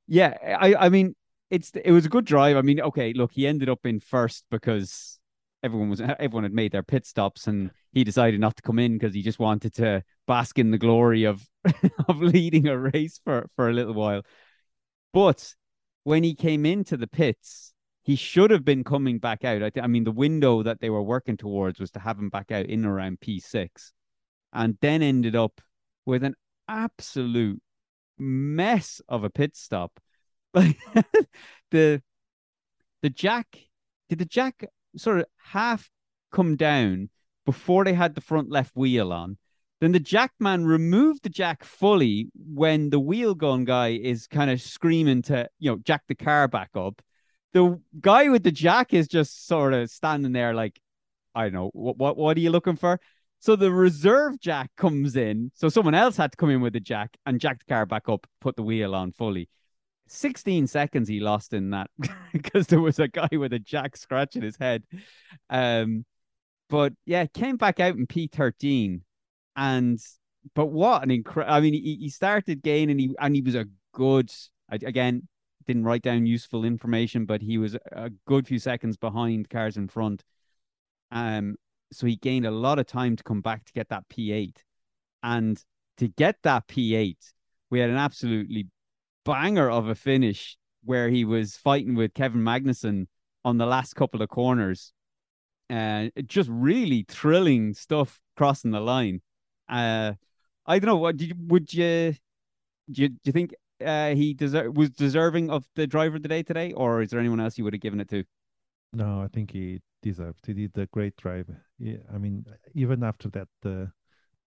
yeah, 0.07 0.37
I, 0.61 0.75
I 0.75 0.89
mean, 0.89 1.15
it's 1.51 1.73
it 1.75 1.93
was 1.93 2.07
a 2.07 2.11
good 2.11 2.25
drive. 2.25 2.57
I 2.57 2.63
mean, 2.63 2.81
okay, 2.81 3.13
look, 3.13 3.33
he 3.33 3.47
ended 3.47 3.69
up 3.69 3.85
in 3.85 4.01
first 4.01 4.45
because 4.51 5.19
everyone 5.63 5.91
was 5.91 6.01
everyone 6.19 6.45
had 6.45 6.55
made 6.55 6.73
their 6.73 6.83
pit 6.83 7.07
stops 7.07 7.47
and 7.47 7.71
he 7.93 8.05
decided 8.05 8.41
not 8.41 8.57
to 8.57 8.63
come 8.63 8.79
in 8.79 8.95
because 8.99 9.15
he 9.15 9.23
just 9.23 9.39
wanted 9.39 9.75
to 9.75 10.03
bask 10.27 10.59
in 10.59 10.71
the 10.71 10.79
glory 10.79 11.25
of 11.25 11.47
of 12.09 12.21
leading 12.21 12.69
a 12.69 12.79
race 12.79 13.21
for 13.25 13.49
for 13.57 13.69
a 13.69 13.73
little 13.73 13.95
while. 13.95 14.23
But 15.13 15.55
when 16.11 16.25
he 16.25 16.35
came 16.35 16.67
into 16.67 16.97
the 16.97 17.07
pits, 17.07 17.73
he 18.03 18.17
should 18.17 18.51
have 18.51 18.65
been 18.65 18.83
coming 18.83 19.21
back 19.21 19.45
out. 19.45 19.63
I, 19.63 19.71
th- 19.71 19.85
I 19.85 19.87
mean, 19.87 20.03
the 20.03 20.11
window 20.11 20.61
that 20.65 20.81
they 20.81 20.91
were 20.91 21.05
working 21.05 21.37
towards 21.37 21.79
was 21.79 21.93
to 21.93 22.01
have 22.01 22.19
him 22.19 22.31
back 22.31 22.51
out 22.51 22.67
in 22.67 22.85
around 22.85 23.21
P6, 23.21 23.93
and 24.53 24.77
then 24.81 25.03
ended 25.03 25.37
up 25.37 25.61
with 26.05 26.25
an 26.25 26.35
absolute 26.67 27.63
mess 28.19 29.01
of 29.09 29.23
a 29.23 29.31
pit 29.31 29.57
stop. 29.57 30.01
Like 30.53 30.77
the 31.71 32.03
the 33.03 33.11
jack, 33.11 33.47
did 34.09 34.19
the 34.19 34.25
jack 34.25 34.65
sort 34.97 35.21
of 35.21 35.27
half 35.53 35.91
come 36.33 36.57
down 36.57 37.11
before 37.47 37.85
they 37.85 37.95
had 37.95 38.17
the 38.17 38.21
front 38.21 38.51
left 38.51 38.75
wheel 38.75 39.13
on? 39.13 39.39
Then 39.81 39.93
the 39.93 40.01
jackman 40.01 40.67
removed 40.67 41.23
the 41.23 41.31
jack 41.31 41.65
fully 41.65 42.29
when 42.35 42.91
the 42.91 43.01
wheel 43.01 43.35
gun 43.35 43.65
guy 43.65 43.89
is 43.89 44.27
kind 44.27 44.51
of 44.51 44.61
screaming 44.61 45.23
to, 45.23 45.49
you 45.59 45.71
know, 45.71 45.79
jack 45.79 46.03
the 46.07 46.15
car 46.15 46.49
back 46.49 46.71
up. 46.75 47.01
The 47.53 47.81
guy 47.99 48.29
with 48.29 48.45
the 48.45 48.53
jack 48.53 48.93
is 48.93 49.09
just 49.09 49.47
sort 49.47 49.73
of 49.73 49.91
standing 49.91 50.33
there 50.33 50.55
like, 50.55 50.79
I 51.35 51.45
don't 51.45 51.55
know, 51.55 51.71
what 51.73 51.97
what 51.97 52.17
what 52.17 52.37
are 52.37 52.41
you 52.41 52.51
looking 52.51 52.77
for? 52.77 53.01
So 53.39 53.57
the 53.57 53.73
reserve 53.73 54.39
jack 54.39 54.71
comes 54.77 55.17
in. 55.17 55.51
So 55.55 55.71
someone 55.71 55.95
else 55.95 56.17
had 56.17 56.33
to 56.33 56.37
come 56.37 56.51
in 56.51 56.61
with 56.61 56.75
the 56.75 56.81
jack 56.81 57.17
and 57.25 57.41
jack 57.41 57.61
the 57.61 57.73
car 57.73 57.87
back 57.87 58.07
up, 58.07 58.27
put 58.41 58.57
the 58.57 58.63
wheel 58.63 58.95
on 58.95 59.13
fully. 59.13 59.49
16 60.09 60.67
seconds 60.67 61.09
he 61.09 61.21
lost 61.21 61.55
in 61.55 61.71
that 61.71 61.89
because 62.33 62.67
there 62.67 62.81
was 62.81 62.99
a 62.99 63.09
guy 63.09 63.29
with 63.33 63.55
a 63.55 63.59
jack 63.59 63.97
scratching 63.97 64.43
his 64.43 64.57
head. 64.57 64.83
Um, 65.49 66.05
but 66.69 66.93
yeah, 67.07 67.25
came 67.27 67.57
back 67.57 67.81
out 67.81 67.97
in 67.97 68.07
P13 68.07 69.01
and 69.61 70.01
but 70.55 70.67
what 70.67 71.05
an 71.05 71.13
incredible! 71.13 71.55
I 71.55 71.61
mean, 71.61 71.75
he, 71.75 71.99
he 72.01 72.09
started 72.09 72.63
gaining, 72.63 72.99
he 72.99 73.15
and 73.21 73.37
he 73.37 73.43
was 73.43 73.55
a 73.55 73.67
good. 73.93 74.33
Again, 74.73 75.29
didn't 75.67 75.85
write 75.85 76.03
down 76.03 76.27
useful 76.27 76.65
information, 76.65 77.27
but 77.27 77.43
he 77.43 77.59
was 77.59 77.77
a 77.93 78.11
good 78.27 78.47
few 78.47 78.59
seconds 78.59 78.97
behind 78.97 79.51
cars 79.51 79.77
in 79.77 79.89
front. 79.89 80.25
Um, 81.11 81.57
so 81.93 82.07
he 82.07 82.17
gained 82.17 82.47
a 82.47 82.53
lot 82.53 82.79
of 82.79 82.87
time 82.87 83.17
to 83.17 83.23
come 83.25 83.41
back 83.41 83.65
to 83.65 83.73
get 83.73 83.89
that 83.91 84.09
P8, 84.09 84.57
and 85.23 85.63
to 85.99 86.09
get 86.09 86.37
that 86.43 86.67
P8 86.69 87.17
we 87.71 87.79
had 87.79 87.91
an 87.91 87.97
absolutely 87.97 88.67
banger 89.25 89.71
of 89.71 89.89
a 89.89 89.95
finish 89.95 90.57
where 90.85 91.09
he 91.09 91.25
was 91.25 91.57
fighting 91.57 91.95
with 91.95 92.15
Kevin 92.15 92.43
Magnussen 92.43 93.07
on 93.45 93.59
the 93.59 93.67
last 93.67 93.95
couple 93.95 94.21
of 94.23 94.29
corners. 94.29 94.93
And 95.69 96.11
uh, 96.17 96.23
just 96.23 96.49
really 96.51 97.05
thrilling 97.09 97.75
stuff 97.75 98.21
crossing 98.37 98.73
the 98.73 98.81
line. 98.81 99.23
Uh, 99.71 100.15
I 100.67 100.79
don't 100.79 100.89
know. 100.89 100.97
What 100.97 101.17
did 101.17 101.29
you, 101.31 101.35
would 101.47 101.73
you 101.73 102.15
do? 102.91 103.03
You, 103.03 103.09
do 103.09 103.19
you 103.25 103.33
think 103.33 103.55
uh, 103.85 104.15
he 104.15 104.35
deser- 104.35 104.75
was 104.75 104.91
deserving 104.91 105.51
of 105.51 105.65
the 105.77 105.87
driver 105.87 106.17
of 106.17 106.23
the 106.23 106.29
day 106.29 106.43
today, 106.43 106.73
or 106.73 107.03
is 107.03 107.11
there 107.11 107.21
anyone 107.21 107.41
else 107.41 107.57
you 107.57 107.65
would 107.65 107.73
have 107.73 107.81
given 107.81 108.01
it 108.01 108.09
to? 108.11 108.25
No, 108.93 109.23
I 109.23 109.29
think 109.29 109.53
he 109.53 109.81
deserved. 110.03 110.45
He 110.47 110.53
did 110.53 110.77
a 110.77 110.87
great 110.87 111.17
drive. 111.17 111.49
Yeah, 111.79 111.99
I 112.13 112.19
mean, 112.19 112.45
even 112.75 113.05
after 113.05 113.29
that 113.31 113.49
uh, 113.65 113.87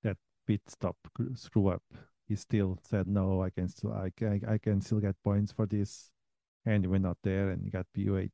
that 0.03 0.17
pit 0.47 0.63
stop 0.67 0.97
screw 1.37 1.69
up, 1.69 1.83
he 2.27 2.35
still 2.37 2.79
said, 2.83 3.07
"No, 3.07 3.43
I 3.43 3.51
can 3.51 3.69
still, 3.69 3.93
I 3.93 4.11
can, 4.17 4.43
I 4.49 4.59
can 4.59 4.81
still 4.81 4.99
get 5.01 5.15
points 5.23 5.53
for 5.53 5.67
this," 5.67 6.11
and 6.67 6.83
he 6.83 6.89
went 6.89 7.07
out 7.07 7.19
there 7.23 7.51
and 7.51 7.71
got 7.71 7.87
P8. 7.97 8.31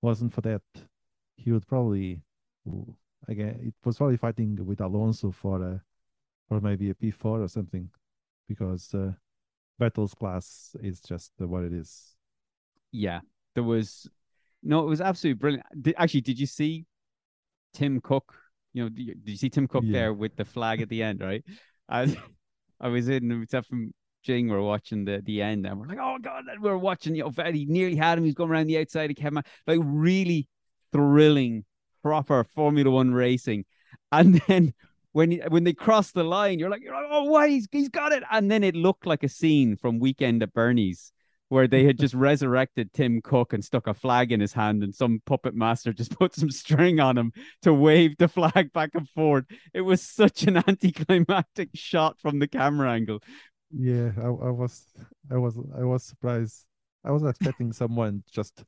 Wasn't 0.00 0.32
for 0.32 0.40
that, 0.42 0.62
he 1.36 1.52
would 1.52 1.66
probably, 1.66 2.22
again, 3.28 3.60
it 3.62 3.74
was 3.84 3.98
probably 3.98 4.16
fighting 4.16 4.56
with 4.64 4.80
Alonso 4.80 5.30
for 5.30 5.62
a, 5.62 5.82
or 6.50 6.60
maybe 6.60 6.90
a 6.90 6.94
P4 6.94 7.44
or 7.44 7.48
something, 7.48 7.90
because 8.48 8.94
uh, 8.94 9.12
Vettel's 9.80 10.14
class 10.14 10.76
is 10.80 11.00
just 11.00 11.32
what 11.38 11.64
it 11.64 11.72
is. 11.72 12.14
Yeah, 12.92 13.20
there 13.54 13.64
was 13.64 14.08
no, 14.62 14.80
it 14.80 14.88
was 14.88 15.00
absolutely 15.00 15.38
brilliant. 15.38 15.66
Did, 15.80 15.94
actually, 15.98 16.22
did 16.22 16.38
you 16.38 16.46
see 16.46 16.86
Tim 17.74 18.00
Cook? 18.00 18.34
You 18.72 18.84
know, 18.84 18.88
did 18.88 19.20
you 19.24 19.36
see 19.36 19.50
Tim 19.50 19.68
Cook 19.68 19.84
yeah. 19.86 19.92
there 19.92 20.14
with 20.14 20.36
the 20.36 20.44
flag 20.44 20.80
at 20.80 20.88
the 20.88 21.02
end, 21.02 21.20
right? 21.20 21.44
I, 21.88 22.16
I 22.80 22.88
was 22.88 23.08
in 23.08 23.40
myself 23.40 23.66
from 23.66 23.92
Jing, 24.24 24.48
we 24.48 24.54
are 24.54 24.62
watching 24.62 25.04
the 25.04 25.22
the 25.24 25.42
end, 25.42 25.66
and 25.66 25.78
we're 25.78 25.86
like, 25.86 25.98
oh 26.00 26.16
god, 26.20 26.44
we 26.60 26.70
are 26.70 26.78
watching. 26.78 27.14
You 27.14 27.24
know, 27.24 27.50
he 27.52 27.66
nearly 27.66 27.94
had 27.94 28.16
him. 28.16 28.24
He's 28.24 28.34
going 28.34 28.50
around 28.50 28.66
the 28.66 28.78
outside 28.78 29.10
of 29.10 29.16
Kevin, 29.16 29.42
like 29.66 29.80
really 29.82 30.48
thrilling, 30.92 31.64
proper 32.02 32.42
Formula 32.44 32.90
One 32.90 33.12
racing. 33.12 33.66
And 34.10 34.40
then 34.48 34.72
when 35.14 35.40
when 35.48 35.62
they 35.62 35.72
cross 35.72 36.10
the 36.10 36.24
line, 36.24 36.58
you're 36.58 36.68
like, 36.68 36.82
you're 36.82 36.92
like, 36.92 37.06
oh, 37.08 37.24
why 37.24 37.48
he's 37.48 37.68
he's 37.70 37.88
got 37.88 38.12
it. 38.12 38.24
And 38.30 38.50
then 38.50 38.64
it 38.64 38.74
looked 38.74 39.06
like 39.06 39.22
a 39.22 39.28
scene 39.28 39.76
from 39.76 40.00
Weekend 40.00 40.42
at 40.42 40.52
Bernie's 40.52 41.12
where 41.50 41.68
they 41.68 41.84
had 41.84 42.00
just 42.00 42.14
resurrected 42.30 42.92
Tim 42.92 43.22
Cook 43.22 43.52
and 43.52 43.64
stuck 43.64 43.86
a 43.86 43.94
flag 43.94 44.32
in 44.32 44.40
his 44.40 44.52
hand, 44.52 44.82
and 44.82 44.92
some 44.92 45.22
puppet 45.24 45.54
master 45.54 45.92
just 45.92 46.10
put 46.18 46.34
some 46.34 46.50
string 46.50 46.98
on 46.98 47.16
him 47.16 47.32
to 47.62 47.72
wave 47.72 48.16
the 48.18 48.26
flag 48.26 48.72
back 48.72 48.90
and 48.94 49.08
forth. 49.10 49.44
It 49.72 49.82
was 49.82 50.02
such 50.02 50.42
an 50.42 50.56
anticlimactic 50.68 51.70
shot 51.74 52.18
from 52.18 52.40
the 52.40 52.48
camera 52.48 52.90
angle. 52.90 53.22
Yeah, 53.70 54.10
I, 54.18 54.26
I 54.26 54.50
was, 54.50 54.84
I 55.30 55.36
was, 55.36 55.56
I 55.78 55.84
was 55.84 56.02
surprised. 56.02 56.64
I 57.04 57.12
was 57.12 57.22
expecting 57.22 57.72
someone 57.72 58.24
just. 58.30 58.64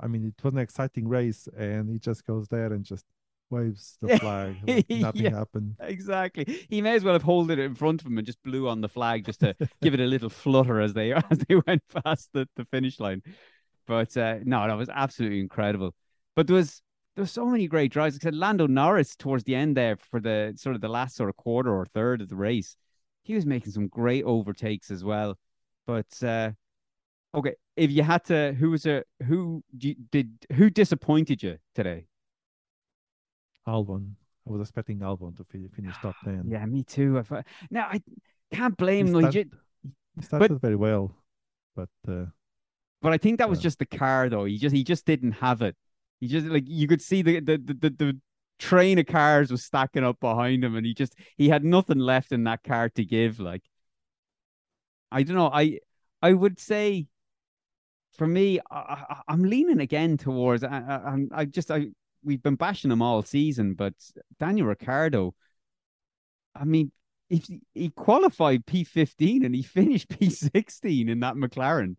I 0.00 0.06
mean, 0.06 0.32
it 0.38 0.44
was 0.44 0.54
an 0.54 0.60
exciting 0.60 1.08
race, 1.08 1.48
and 1.56 1.90
he 1.90 1.98
just 1.98 2.24
goes 2.24 2.46
there 2.48 2.72
and 2.72 2.84
just 2.84 3.04
waves 3.50 3.96
the 4.00 4.18
flag. 4.18 4.56
Like 4.66 4.90
nothing 4.90 5.22
yeah, 5.22 5.30
happened. 5.30 5.76
Exactly. 5.80 6.66
He 6.68 6.82
may 6.82 6.94
as 6.94 7.04
well 7.04 7.14
have 7.14 7.22
held 7.22 7.50
it 7.50 7.58
in 7.58 7.74
front 7.74 8.00
of 8.00 8.06
him 8.06 8.18
and 8.18 8.26
just 8.26 8.42
blew 8.42 8.68
on 8.68 8.80
the 8.80 8.88
flag 8.88 9.24
just 9.24 9.40
to 9.40 9.54
give 9.82 9.94
it 9.94 10.00
a 10.00 10.06
little 10.06 10.28
flutter 10.28 10.80
as 10.80 10.94
they 10.94 11.12
as 11.30 11.38
they 11.48 11.56
went 11.66 11.82
past 12.04 12.30
the, 12.32 12.48
the 12.56 12.64
finish 12.66 13.00
line. 13.00 13.22
But 13.86 14.16
uh, 14.16 14.38
no, 14.44 14.66
that 14.66 14.74
was 14.74 14.88
absolutely 14.88 15.40
incredible. 15.40 15.94
But 16.36 16.46
there 16.46 16.56
was 16.56 16.82
there 17.16 17.22
was 17.22 17.32
so 17.32 17.46
many 17.46 17.66
great 17.66 17.90
drives. 17.92 18.16
I 18.16 18.18
said 18.22 18.34
Lando 18.34 18.66
Norris 18.66 19.16
towards 19.16 19.44
the 19.44 19.54
end 19.54 19.76
there 19.76 19.96
for 19.96 20.20
the 20.20 20.54
sort 20.56 20.74
of 20.74 20.80
the 20.80 20.88
last 20.88 21.16
sort 21.16 21.30
of 21.30 21.36
quarter 21.36 21.74
or 21.74 21.86
third 21.86 22.20
of 22.20 22.28
the 22.28 22.36
race. 22.36 22.76
He 23.24 23.34
was 23.34 23.44
making 23.44 23.72
some 23.72 23.88
great 23.88 24.24
overtakes 24.24 24.90
as 24.90 25.04
well. 25.04 25.36
But 25.86 26.22
uh, 26.22 26.52
okay, 27.34 27.54
if 27.76 27.90
you 27.90 28.02
had 28.02 28.24
to, 28.26 28.52
who 28.52 28.70
was 28.70 28.86
a 28.86 29.04
who 29.24 29.62
did 29.76 30.28
who 30.52 30.70
disappointed 30.70 31.42
you 31.42 31.58
today? 31.74 32.06
Albon. 33.68 34.12
I 34.46 34.52
was 34.52 34.62
expecting 34.62 34.98
Albon 35.00 35.36
to 35.36 35.44
finish 35.44 35.94
top 36.00 36.16
10. 36.24 36.44
Yeah, 36.48 36.64
me 36.66 36.82
too. 36.82 37.22
I, 37.30 37.42
now, 37.70 37.88
I 37.90 38.00
can't 38.52 38.76
blame. 38.76 39.06
He, 39.06 39.44
he 40.16 40.22
started 40.22 40.48
but, 40.48 40.60
very 40.60 40.76
well, 40.76 41.14
but. 41.76 41.90
Uh, 42.06 42.26
but 43.00 43.12
I 43.12 43.18
think 43.18 43.38
that 43.38 43.48
was 43.48 43.60
uh, 43.60 43.62
just 43.62 43.78
the 43.78 43.86
car, 43.86 44.28
though. 44.28 44.44
He 44.44 44.58
just 44.58 44.74
he 44.74 44.82
just 44.82 45.06
didn't 45.06 45.32
have 45.32 45.62
it. 45.62 45.76
He 46.20 46.26
just 46.26 46.46
like 46.46 46.64
you 46.66 46.88
could 46.88 47.00
see 47.00 47.22
the 47.22 47.40
the 47.40 47.58
the, 47.58 47.74
the, 47.74 47.90
the 47.90 48.20
train 48.58 48.98
of 48.98 49.06
cars 49.06 49.52
was 49.52 49.64
stacking 49.64 50.02
up 50.02 50.18
behind 50.18 50.64
him, 50.64 50.74
and 50.74 50.84
he 50.84 50.94
just 50.94 51.14
he 51.36 51.48
had 51.48 51.64
nothing 51.64 51.98
left 51.98 52.32
in 52.32 52.44
that 52.44 52.64
car 52.64 52.88
to 52.90 53.04
give. 53.04 53.38
Like, 53.38 53.62
I 55.12 55.22
don't 55.22 55.36
know. 55.36 55.50
I 55.52 55.78
I 56.20 56.32
would 56.32 56.58
say 56.58 57.06
for 58.18 58.26
me, 58.26 58.58
I, 58.68 59.22
am 59.28 59.44
leaning 59.44 59.80
again 59.80 60.16
towards. 60.16 60.64
I, 60.64 60.68
I, 60.68 61.16
I 61.32 61.44
just 61.44 61.70
I 61.70 61.86
we've 62.28 62.42
been 62.42 62.56
bashing 62.56 62.90
him 62.90 63.02
all 63.02 63.22
season, 63.22 63.74
but 63.74 63.94
Daniel 64.38 64.66
Ricciardo, 64.66 65.34
I 66.54 66.64
mean, 66.64 66.92
if 67.30 67.46
he 67.74 67.88
qualified 67.88 68.66
P15 68.66 69.44
and 69.44 69.54
he 69.54 69.62
finished 69.78 70.10
P16 70.10 71.08
in 71.08 71.20
that 71.20 71.34
McLaren, 71.34 71.96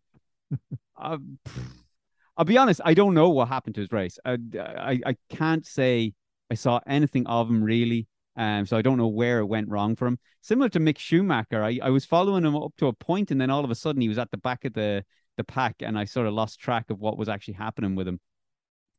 uh, 0.98 1.18
I'll 2.38 2.46
be 2.46 2.58
honest, 2.58 2.80
I 2.86 2.94
don't 2.94 3.16
know 3.16 3.30
what 3.30 3.50
happened 3.50 3.76
to 3.76 3.82
his 3.82 3.92
race. 3.92 4.18
I, 4.24 4.38
I, 4.58 5.00
I 5.06 5.16
can't 5.30 5.66
say 5.66 6.14
I 6.50 6.54
saw 6.54 6.80
anything 6.88 7.28
of 7.28 7.50
him 7.50 7.62
really. 7.62 8.08
Um, 8.38 8.66
so 8.66 8.78
I 8.78 8.82
don't 8.82 8.98
know 8.98 9.08
where 9.08 9.40
it 9.40 9.48
went 9.48 9.68
wrong 9.68 9.98
for 9.98 10.08
him. 10.08 10.18
Similar 10.42 10.70
to 10.70 10.80
Mick 10.80 10.98
Schumacher, 10.98 11.62
I, 11.62 11.80
I 11.84 11.90
was 11.90 12.06
following 12.06 12.46
him 12.46 12.56
up 12.56 12.72
to 12.78 12.88
a 12.88 12.94
point, 12.94 13.32
and 13.32 13.42
then 13.42 13.50
all 13.50 13.66
of 13.66 13.72
a 13.72 13.76
sudden 13.76 14.02
he 14.02 14.08
was 14.08 14.18
at 14.18 14.32
the 14.32 14.38
back 14.38 14.64
of 14.64 14.74
the 14.74 15.04
the 15.36 15.44
pack, 15.44 15.78
and 15.82 16.00
I 16.00 16.06
sort 16.06 16.28
of 16.28 16.34
lost 16.34 16.60
track 16.60 16.90
of 16.90 17.00
what 17.00 17.18
was 17.18 17.28
actually 17.28 17.56
happening 17.56 17.96
with 17.96 18.08
him. 18.08 18.20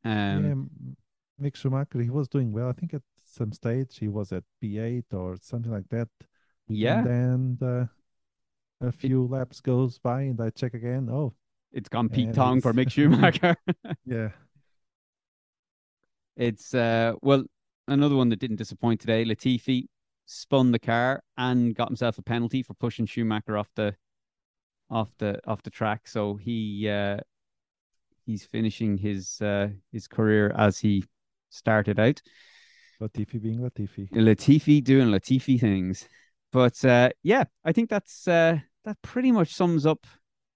Um, 0.04 0.44
yeah, 0.44 0.92
Mick 1.40 1.56
Schumacher, 1.56 2.00
he 2.00 2.10
was 2.10 2.28
doing 2.28 2.52
well. 2.52 2.68
I 2.68 2.72
think 2.72 2.94
at 2.94 3.02
some 3.24 3.52
stage 3.52 3.98
he 3.98 4.08
was 4.08 4.32
at 4.32 4.44
P8 4.62 5.04
or 5.12 5.36
something 5.40 5.72
like 5.72 5.88
that. 5.90 6.08
Yeah. 6.68 6.98
And 6.98 7.58
then 7.60 7.68
uh, 7.68 8.86
a 8.86 8.92
few 8.92 9.24
it, 9.24 9.30
laps 9.30 9.60
goes 9.60 9.98
by 9.98 10.22
and 10.22 10.40
I 10.40 10.50
check 10.50 10.74
again. 10.74 11.08
Oh, 11.10 11.34
it's 11.72 11.88
gone 11.88 12.08
Pete 12.08 12.34
Tong 12.34 12.60
for 12.60 12.72
Mick 12.72 12.90
Schumacher. 12.92 13.56
yeah. 14.04 14.30
It's 16.36 16.74
uh 16.74 17.14
well 17.22 17.44
another 17.88 18.16
one 18.16 18.28
that 18.30 18.38
didn't 18.38 18.56
disappoint 18.56 19.00
today. 19.00 19.24
Latifi 19.24 19.86
spun 20.26 20.72
the 20.72 20.78
car 20.78 21.22
and 21.36 21.74
got 21.74 21.88
himself 21.88 22.18
a 22.18 22.22
penalty 22.22 22.62
for 22.62 22.74
pushing 22.74 23.06
Schumacher 23.06 23.58
off 23.58 23.68
the 23.76 23.94
off 24.90 25.10
the 25.18 25.40
off 25.46 25.62
the 25.62 25.70
track. 25.70 26.08
So 26.08 26.36
he 26.36 26.88
uh 26.88 27.18
he's 28.26 28.44
finishing 28.44 28.96
his 28.96 29.40
uh 29.40 29.68
his 29.92 30.08
career 30.08 30.52
as 30.56 30.78
he 30.78 31.04
started 31.50 31.98
out. 31.98 32.20
Latifi 33.00 33.40
being 33.40 33.60
Latifi. 33.60 34.10
Latifi 34.12 34.82
doing 34.82 35.08
Latifi 35.08 35.58
things. 35.58 36.08
But 36.52 36.84
uh, 36.84 37.10
yeah, 37.22 37.44
I 37.64 37.72
think 37.72 37.90
that's 37.90 38.26
uh, 38.26 38.58
that 38.84 39.00
pretty 39.02 39.32
much 39.32 39.54
sums 39.54 39.86
up 39.86 40.06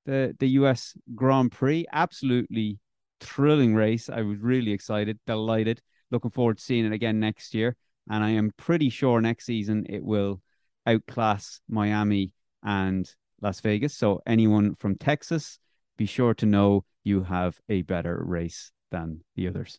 the 0.06 0.34
the 0.38 0.48
US 0.60 0.94
Grand 1.14 1.52
Prix. 1.52 1.86
Absolutely 1.92 2.78
thrilling 3.20 3.74
race. 3.74 4.08
I 4.08 4.22
was 4.22 4.38
really 4.38 4.72
excited, 4.72 5.18
delighted, 5.26 5.80
looking 6.10 6.30
forward 6.30 6.58
to 6.58 6.64
seeing 6.64 6.84
it 6.84 6.92
again 6.92 7.20
next 7.20 7.54
year. 7.54 7.76
And 8.10 8.22
I 8.22 8.30
am 8.30 8.52
pretty 8.56 8.90
sure 8.90 9.20
next 9.20 9.46
season 9.46 9.86
it 9.88 10.04
will 10.04 10.42
outclass 10.86 11.60
Miami 11.68 12.34
and 12.62 13.10
Las 13.40 13.60
Vegas. 13.60 13.96
So 13.96 14.20
anyone 14.26 14.74
from 14.74 14.96
Texas, 14.96 15.58
be 15.96 16.06
sure 16.06 16.34
to 16.34 16.46
know 16.46 16.84
you 17.02 17.22
have 17.22 17.58
a 17.68 17.82
better 17.82 18.22
race 18.24 18.72
than 18.90 19.22
the 19.36 19.48
others. 19.48 19.78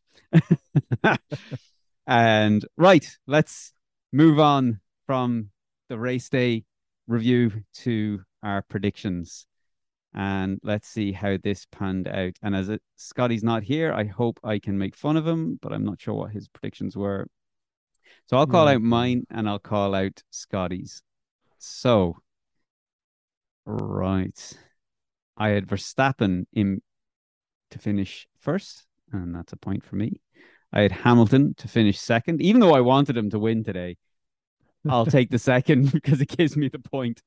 and 2.08 2.66
right, 2.78 3.18
let's 3.28 3.74
move 4.12 4.40
on 4.40 4.80
from 5.06 5.50
the 5.90 5.98
race 5.98 6.30
day 6.30 6.64
review 7.08 7.64
to 7.74 8.22
our 8.44 8.62
predictions. 8.64 9.46
And 10.14 10.60
let's 10.64 10.88
see 10.88 11.12
how 11.12 11.38
this 11.44 11.66
panned 11.66 12.08
out. 12.08 12.34
And 12.42 12.56
as 12.56 12.70
it, 12.70 12.82
Scotty's 12.96 13.44
not 13.44 13.64
here, 13.64 13.92
I 13.92 14.06
hope 14.06 14.40
I 14.44 14.60
can 14.60 14.78
make 14.78 14.96
fun 14.96 15.18
of 15.18 15.28
him, 15.28 15.60
but 15.62 15.74
I'm 15.74 15.84
not 15.84 16.00
sure 16.00 16.14
what 16.14 16.32
his 16.32 16.48
predictions 16.48 16.96
were. 16.96 17.28
So 18.28 18.38
I'll 18.38 18.48
call 18.48 18.66
yeah. 18.66 18.76
out 18.76 18.82
hmm. 18.82 18.88
mine 18.88 19.28
and 19.30 19.50
I'll 19.50 19.60
call 19.60 19.94
out 19.94 20.24
Scotty's. 20.30 21.02
So, 21.58 22.18
right. 23.66 24.54
I 25.38 25.50
had 25.50 25.68
Verstappen 25.68 26.46
in 26.54 26.82
to 27.72 27.80
finish 27.80 28.28
first 28.40 28.86
and 29.12 29.36
that's 29.36 29.54
a 29.54 29.58
point 29.58 29.84
for 29.84 29.96
me. 29.96 30.22
I 30.74 30.82
had 30.82 30.92
Hamilton 30.92 31.54
to 31.58 31.68
finish 31.68 32.00
second, 32.00 32.42
even 32.42 32.60
though 32.60 32.76
I 32.76 32.82
wanted 32.82 33.16
him 33.16 33.30
to 33.30 33.40
win 33.40 33.64
today. 33.64 33.98
I'll 34.88 35.06
take 35.06 35.30
the 35.30 35.40
second 35.40 35.92
because 35.94 36.22
it 36.22 36.30
gives 36.30 36.56
me 36.56 36.68
the 36.68 36.80
point. 36.80 37.22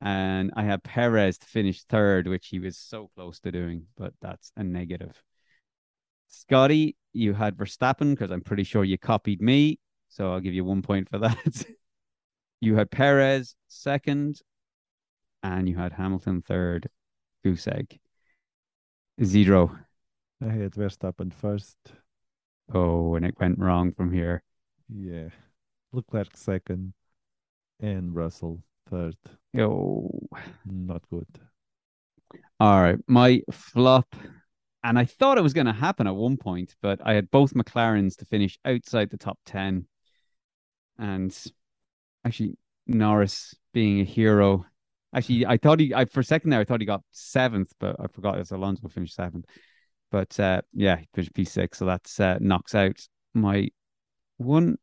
And 0.00 0.52
I 0.56 0.64
had 0.64 0.82
Perez 0.82 1.38
to 1.38 1.46
finish 1.46 1.82
third, 1.84 2.26
which 2.26 2.48
he 2.48 2.58
was 2.58 2.76
so 2.76 3.10
close 3.14 3.40
to 3.40 3.52
doing, 3.52 3.86
but 3.96 4.12
that's 4.20 4.52
a 4.56 4.62
negative. 4.62 5.20
Scotty, 6.28 6.96
you 7.12 7.32
had 7.32 7.56
Verstappen 7.56 8.10
because 8.10 8.30
I'm 8.30 8.42
pretty 8.42 8.64
sure 8.64 8.84
you 8.84 8.98
copied 8.98 9.40
me. 9.40 9.78
So 10.08 10.32
I'll 10.32 10.40
give 10.40 10.54
you 10.54 10.64
one 10.64 10.82
point 10.82 11.08
for 11.08 11.18
that. 11.18 11.64
you 12.60 12.76
had 12.76 12.90
Perez 12.90 13.54
second, 13.68 14.40
and 15.42 15.68
you 15.68 15.76
had 15.76 15.92
Hamilton 15.92 16.42
third, 16.42 16.88
goose 17.42 17.66
egg. 17.66 17.98
Zero. 19.22 19.76
I 20.42 20.52
had 20.52 20.72
Verstappen 20.72 21.32
first. 21.32 21.76
Oh, 22.72 23.14
and 23.14 23.24
it 23.24 23.38
went 23.40 23.58
wrong 23.58 23.92
from 23.92 24.12
here. 24.12 24.42
Yeah. 24.88 25.28
Leclerc 25.92 26.36
second 26.36 26.92
and 27.80 28.14
Russell 28.14 28.62
third. 28.90 29.16
Oh, 29.58 30.10
Not 30.64 31.02
good. 31.08 31.26
all 32.60 32.80
right. 32.82 32.98
My 33.06 33.42
flop, 33.50 34.14
and 34.84 34.98
I 34.98 35.04
thought 35.04 35.38
it 35.38 35.42
was 35.42 35.54
going 35.54 35.66
to 35.66 35.72
happen 35.72 36.06
at 36.06 36.14
one 36.14 36.36
point, 36.36 36.74
but 36.82 37.00
I 37.04 37.14
had 37.14 37.30
both 37.30 37.54
McLarens 37.54 38.16
to 38.16 38.24
finish 38.24 38.58
outside 38.64 39.10
the 39.10 39.16
top 39.16 39.38
10. 39.46 39.86
And 40.98 41.36
actually, 42.24 42.56
Norris 42.86 43.54
being 43.72 44.00
a 44.00 44.04
hero. 44.04 44.66
Actually, 45.14 45.46
I 45.46 45.56
thought 45.56 45.80
he, 45.80 45.94
I 45.94 46.04
for 46.06 46.20
a 46.20 46.24
second 46.24 46.50
there, 46.50 46.60
I 46.60 46.64
thought 46.64 46.80
he 46.80 46.86
got 46.86 47.02
seventh, 47.10 47.72
but 47.80 47.96
I 47.98 48.06
forgot 48.08 48.38
as 48.38 48.50
Alonso 48.50 48.88
finished 48.88 49.14
seventh. 49.14 49.46
But 50.10 50.38
uh, 50.38 50.62
yeah, 50.72 50.96
he 50.96 51.08
finished 51.14 51.34
P6, 51.34 51.74
so 51.74 51.84
that's 51.84 52.20
uh, 52.20 52.38
knocks 52.40 52.74
out 52.74 53.00
my 53.34 53.68
one. 54.36 54.78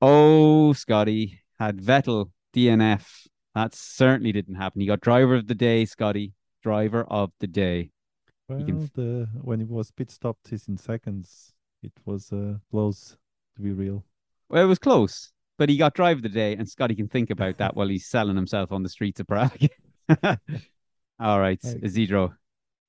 Oh, 0.00 0.72
Scotty 0.72 1.40
had 1.58 1.80
Vettel 1.80 2.30
DNF. 2.54 3.26
That 3.54 3.74
certainly 3.74 4.32
didn't 4.32 4.54
happen. 4.54 4.80
He 4.80 4.86
got 4.86 5.00
driver 5.00 5.34
of 5.34 5.48
the 5.48 5.54
day, 5.54 5.84
Scotty. 5.84 6.32
Driver 6.62 7.04
of 7.04 7.32
the 7.40 7.46
day. 7.46 7.90
Well, 8.48 8.64
can- 8.64 8.90
the 8.94 9.28
when 9.42 9.60
it 9.60 9.68
was 9.68 9.90
pit 9.90 10.10
stopped, 10.10 10.48
he's 10.48 10.68
in 10.68 10.76
seconds. 10.76 11.52
It 11.82 11.92
was 12.04 12.32
uh, 12.32 12.54
close 12.70 13.16
to 13.56 13.62
be 13.62 13.72
real. 13.72 14.04
Well, 14.48 14.64
it 14.64 14.68
was 14.68 14.78
close, 14.78 15.30
but 15.58 15.68
he 15.68 15.76
got 15.76 15.94
driver 15.94 16.18
of 16.18 16.22
the 16.22 16.28
day, 16.28 16.54
and 16.54 16.68
Scotty 16.68 16.94
can 16.94 17.08
think 17.08 17.30
about 17.30 17.58
that 17.58 17.76
while 17.76 17.88
he's 17.88 18.06
selling 18.06 18.36
himself 18.36 18.72
on 18.72 18.82
the 18.82 18.88
streets 18.88 19.20
of 19.20 19.26
Prague. 19.26 19.68
All 21.20 21.38
right, 21.40 21.60
Hey. 21.62 21.78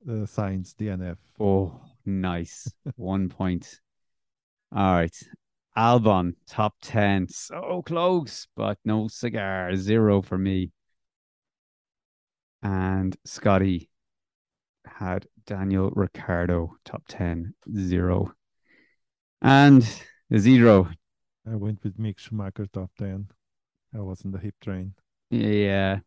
The 0.06 0.26
Sainz 0.26 0.74
DNF. 0.76 1.18
Oh, 1.40 1.80
nice. 2.06 2.72
One 2.96 3.30
point. 3.30 3.80
All 4.76 4.94
right. 4.94 5.16
Albon, 5.78 6.34
top 6.48 6.76
10. 6.82 7.28
So 7.30 7.82
close, 7.86 8.48
but 8.56 8.78
no 8.86 9.08
cigar. 9.08 9.76
Zero 9.76 10.22
for 10.22 10.38
me. 10.38 10.72
And 12.62 13.16
Scotty 13.26 13.90
had 14.86 15.28
Daniel 15.46 15.92
Ricciardo, 15.96 16.76
top 16.86 17.04
10. 17.08 17.54
Zero. 17.76 18.34
And 19.42 19.88
Isidro. 20.30 20.90
I 21.50 21.56
went 21.56 21.84
with 21.84 21.98
Mick 21.98 22.20
Schumacher 22.20 22.68
top 22.68 22.92
ten. 22.98 23.30
I 23.96 24.02
was 24.02 24.22
in 24.26 24.32
the 24.32 24.38
hip 24.38 24.56
train. 24.62 24.94
Yeah. 25.30 26.00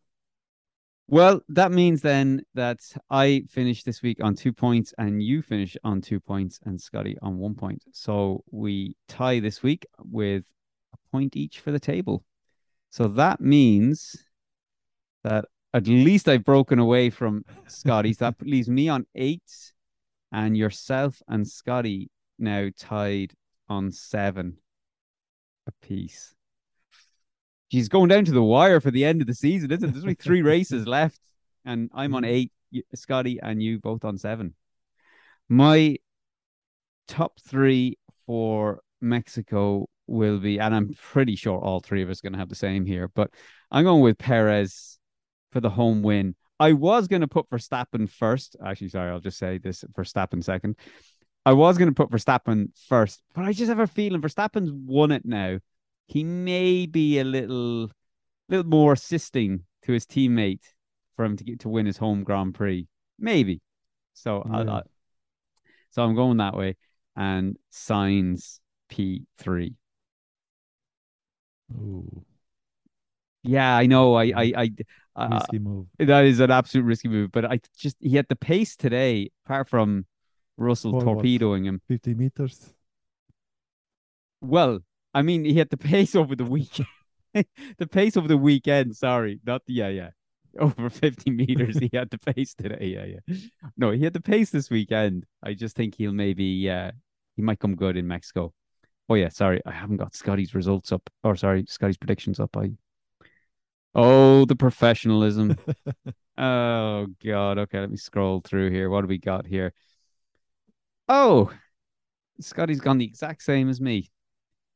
Well, 1.07 1.41
that 1.49 1.71
means 1.71 2.01
then 2.01 2.43
that 2.53 2.79
I 3.09 3.43
finish 3.49 3.83
this 3.83 4.01
week 4.01 4.23
on 4.23 4.35
two 4.35 4.53
points 4.53 4.93
and 4.97 5.21
you 5.21 5.41
finish 5.41 5.75
on 5.83 6.01
two 6.01 6.19
points 6.19 6.59
and 6.63 6.79
Scotty 6.79 7.17
on 7.21 7.37
one 7.37 7.55
point. 7.55 7.83
So 7.91 8.43
we 8.51 8.95
tie 9.09 9.39
this 9.39 9.61
week 9.61 9.85
with 9.99 10.45
a 10.93 10.97
point 11.11 11.35
each 11.35 11.59
for 11.59 11.71
the 11.71 11.79
table. 11.79 12.23
So 12.89 13.07
that 13.09 13.41
means 13.41 14.15
that 15.23 15.45
at 15.73 15.87
least 15.87 16.29
I've 16.29 16.45
broken 16.45 16.79
away 16.79 17.09
from 17.09 17.43
Scotty's. 17.67 18.17
that 18.17 18.35
leaves 18.41 18.69
me 18.69 18.87
on 18.87 19.05
eight 19.15 19.73
and 20.31 20.55
yourself 20.55 21.21
and 21.27 21.47
Scotty 21.47 22.09
now 22.39 22.69
tied 22.77 23.33
on 23.67 23.91
seven 23.91 24.57
apiece. 25.67 26.33
She's 27.73 27.89
going 27.89 28.09
down 28.09 28.23
to 28.25 28.31
the 28.31 28.43
wire 28.43 28.79
for 28.79 28.91
the 28.91 29.03
end 29.03 29.21
of 29.21 29.25
the 29.25 29.33
season, 29.33 29.71
isn't 29.71 29.89
it? 29.89 29.91
There's 29.93 30.03
only 30.03 30.13
three 30.13 30.41
races 30.43 30.85
left, 30.85 31.19
and 31.65 31.89
I'm 31.91 32.13
on 32.13 32.21
mm-hmm. 32.21 32.47
eight, 32.75 32.85
Scotty, 32.93 33.39
and 33.41 33.63
you 33.63 33.79
both 33.79 34.05
on 34.05 34.15
seven. 34.19 34.53
My 35.49 35.97
top 37.07 37.39
three 37.39 37.97
for 38.27 38.81
Mexico 39.01 39.89
will 40.05 40.37
be, 40.37 40.59
and 40.59 40.75
I'm 40.75 40.93
pretty 40.93 41.35
sure 41.35 41.57
all 41.57 41.79
three 41.79 42.03
of 42.03 42.11
us 42.11 42.19
are 42.19 42.21
going 42.21 42.33
to 42.33 42.37
have 42.37 42.49
the 42.49 42.53
same 42.53 42.85
here, 42.85 43.07
but 43.07 43.31
I'm 43.71 43.85
going 43.85 44.01
with 44.01 44.19
Perez 44.19 44.99
for 45.51 45.59
the 45.59 45.71
home 45.71 46.03
win. 46.03 46.35
I 46.59 46.73
was 46.73 47.07
going 47.07 47.21
to 47.21 47.27
put 47.27 47.49
Verstappen 47.49 48.07
first. 48.07 48.55
Actually, 48.63 48.89
sorry, 48.89 49.09
I'll 49.09 49.19
just 49.19 49.39
say 49.39 49.57
this 49.57 49.83
Verstappen 49.97 50.43
second. 50.43 50.75
I 51.43 51.53
was 51.53 51.79
going 51.79 51.89
to 51.89 51.95
put 51.95 52.11
Verstappen 52.11 52.67
first, 52.87 53.23
but 53.33 53.45
I 53.45 53.51
just 53.51 53.69
have 53.69 53.79
a 53.79 53.87
feeling 53.87 54.21
Verstappen's 54.21 54.71
won 54.71 55.11
it 55.11 55.25
now. 55.25 55.57
He 56.07 56.23
may 56.23 56.85
be 56.85 57.19
a 57.19 57.23
little, 57.23 57.89
little 58.49 58.65
more 58.65 58.93
assisting 58.93 59.63
to 59.83 59.93
his 59.93 60.05
teammate 60.05 60.61
for 61.15 61.25
him 61.25 61.37
to 61.37 61.43
get 61.43 61.59
to 61.61 61.69
win 61.69 61.85
his 61.85 61.97
home 61.97 62.23
Grand 62.23 62.53
Prix. 62.55 62.87
Maybe. 63.19 63.61
So, 64.13 64.45
I, 64.49 64.63
Yeah. 64.63 64.71
I, 64.71 64.81
so 65.91 66.03
I'm 66.03 66.15
going 66.15 66.37
that 66.37 66.55
way. 66.55 66.75
And 67.15 67.57
Sainz 67.71 68.59
P 68.89 69.25
three. 69.37 69.75
Ooh, 71.71 72.23
Yeah, 73.43 73.75
I 73.75 73.85
know. 73.85 74.15
I, 74.15 74.23
I, 74.35 74.53
I, 74.57 74.71
uh, 75.15 75.29
risky 75.33 75.59
move. 75.59 75.87
that 75.99 76.25
is 76.25 76.39
an 76.39 76.51
absolute 76.51 76.83
risky 76.85 77.07
move. 77.07 77.31
But 77.31 77.45
I 77.45 77.59
just 77.77 77.97
he 77.99 78.15
had 78.15 78.27
the 78.29 78.35
pace 78.35 78.75
today, 78.75 79.29
apart 79.45 79.69
from 79.69 80.05
Russell 80.57 80.91
For 80.91 80.97
what? 80.99 81.05
torpedoing 81.05 81.65
him. 81.65 81.81
50 81.87 82.13
meters. 82.15 82.73
Well, 84.41 84.79
I 85.13 85.21
mean, 85.21 85.45
he 85.45 85.55
had 85.55 85.69
the 85.69 85.77
pace 85.77 86.15
over 86.15 86.35
the 86.35 86.45
weekend. 86.45 86.87
the 87.33 87.87
pace 87.87 88.17
over 88.17 88.27
the 88.27 88.37
weekend. 88.37 88.95
Sorry, 88.95 89.39
not 89.45 89.65
the 89.65 89.73
yeah, 89.73 89.89
yeah. 89.89 90.09
Over 90.59 90.89
50 90.89 91.31
meters, 91.31 91.79
he 91.79 91.89
had 91.93 92.09
the 92.11 92.19
pace 92.19 92.53
today. 92.53 92.93
Yeah, 92.95 93.05
yeah. 93.05 93.37
No, 93.75 93.91
he 93.91 94.03
had 94.03 94.13
the 94.13 94.21
pace 94.21 94.51
this 94.51 94.69
weekend. 94.69 95.25
I 95.41 95.53
just 95.53 95.75
think 95.75 95.95
he'll 95.95 96.13
maybe, 96.13 96.69
uh, 96.69 96.91
he 97.35 97.41
might 97.41 97.59
come 97.59 97.75
good 97.75 97.97
in 97.97 98.07
Mexico. 98.07 98.53
Oh 99.09 99.15
yeah, 99.15 99.29
sorry, 99.29 99.61
I 99.65 99.71
haven't 99.71 99.97
got 99.97 100.15
Scotty's 100.15 100.53
results 100.55 100.91
up, 100.91 101.09
or 101.23 101.35
sorry, 101.35 101.65
Scotty's 101.67 101.97
predictions 101.97 102.39
up. 102.39 102.55
I. 102.55 102.71
Oh, 103.95 104.45
the 104.45 104.55
professionalism. 104.55 105.57
Oh 106.35 107.07
God. 107.23 107.59
Okay, 107.59 107.79
let 107.79 107.91
me 107.91 107.97
scroll 107.97 108.41
through 108.41 108.71
here. 108.71 108.89
What 108.89 109.01
do 109.01 109.07
we 109.07 109.19
got 109.19 109.45
here? 109.45 109.71
Oh, 111.07 111.51
Scotty's 112.39 112.81
gone 112.81 112.97
the 112.97 113.05
exact 113.05 113.43
same 113.43 113.69
as 113.69 113.79
me. 113.81 114.09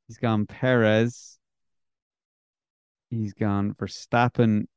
He's 0.07 0.17
gone 0.17 0.45
Perez. 0.45 1.37
He's 3.09 3.33
gone 3.33 3.73
Verstappen 3.73 4.67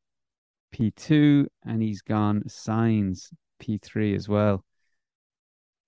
P2, 0.75 1.47
and 1.64 1.83
he's 1.83 2.03
gone 2.03 2.43
Sainz 2.49 3.33
P3 3.61 4.14
as 4.14 4.29
well. 4.29 4.64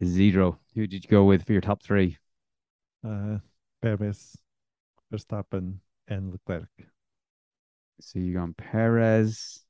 Zero. 0.05 0.59
Who 0.75 0.87
did 0.87 1.05
you 1.05 1.11
go 1.11 1.25
with 1.25 1.45
for 1.47 1.53
your 1.53 1.61
top 1.61 1.83
three? 1.83 2.19
Uh, 3.07 3.39
Perez, 3.81 4.37
Verstappen, 5.13 5.79
and 6.09 6.33
Leclerc. 6.33 6.69
So 8.01 8.19
you 8.19 8.35
gone 8.35 8.55
Perez, 8.55 9.65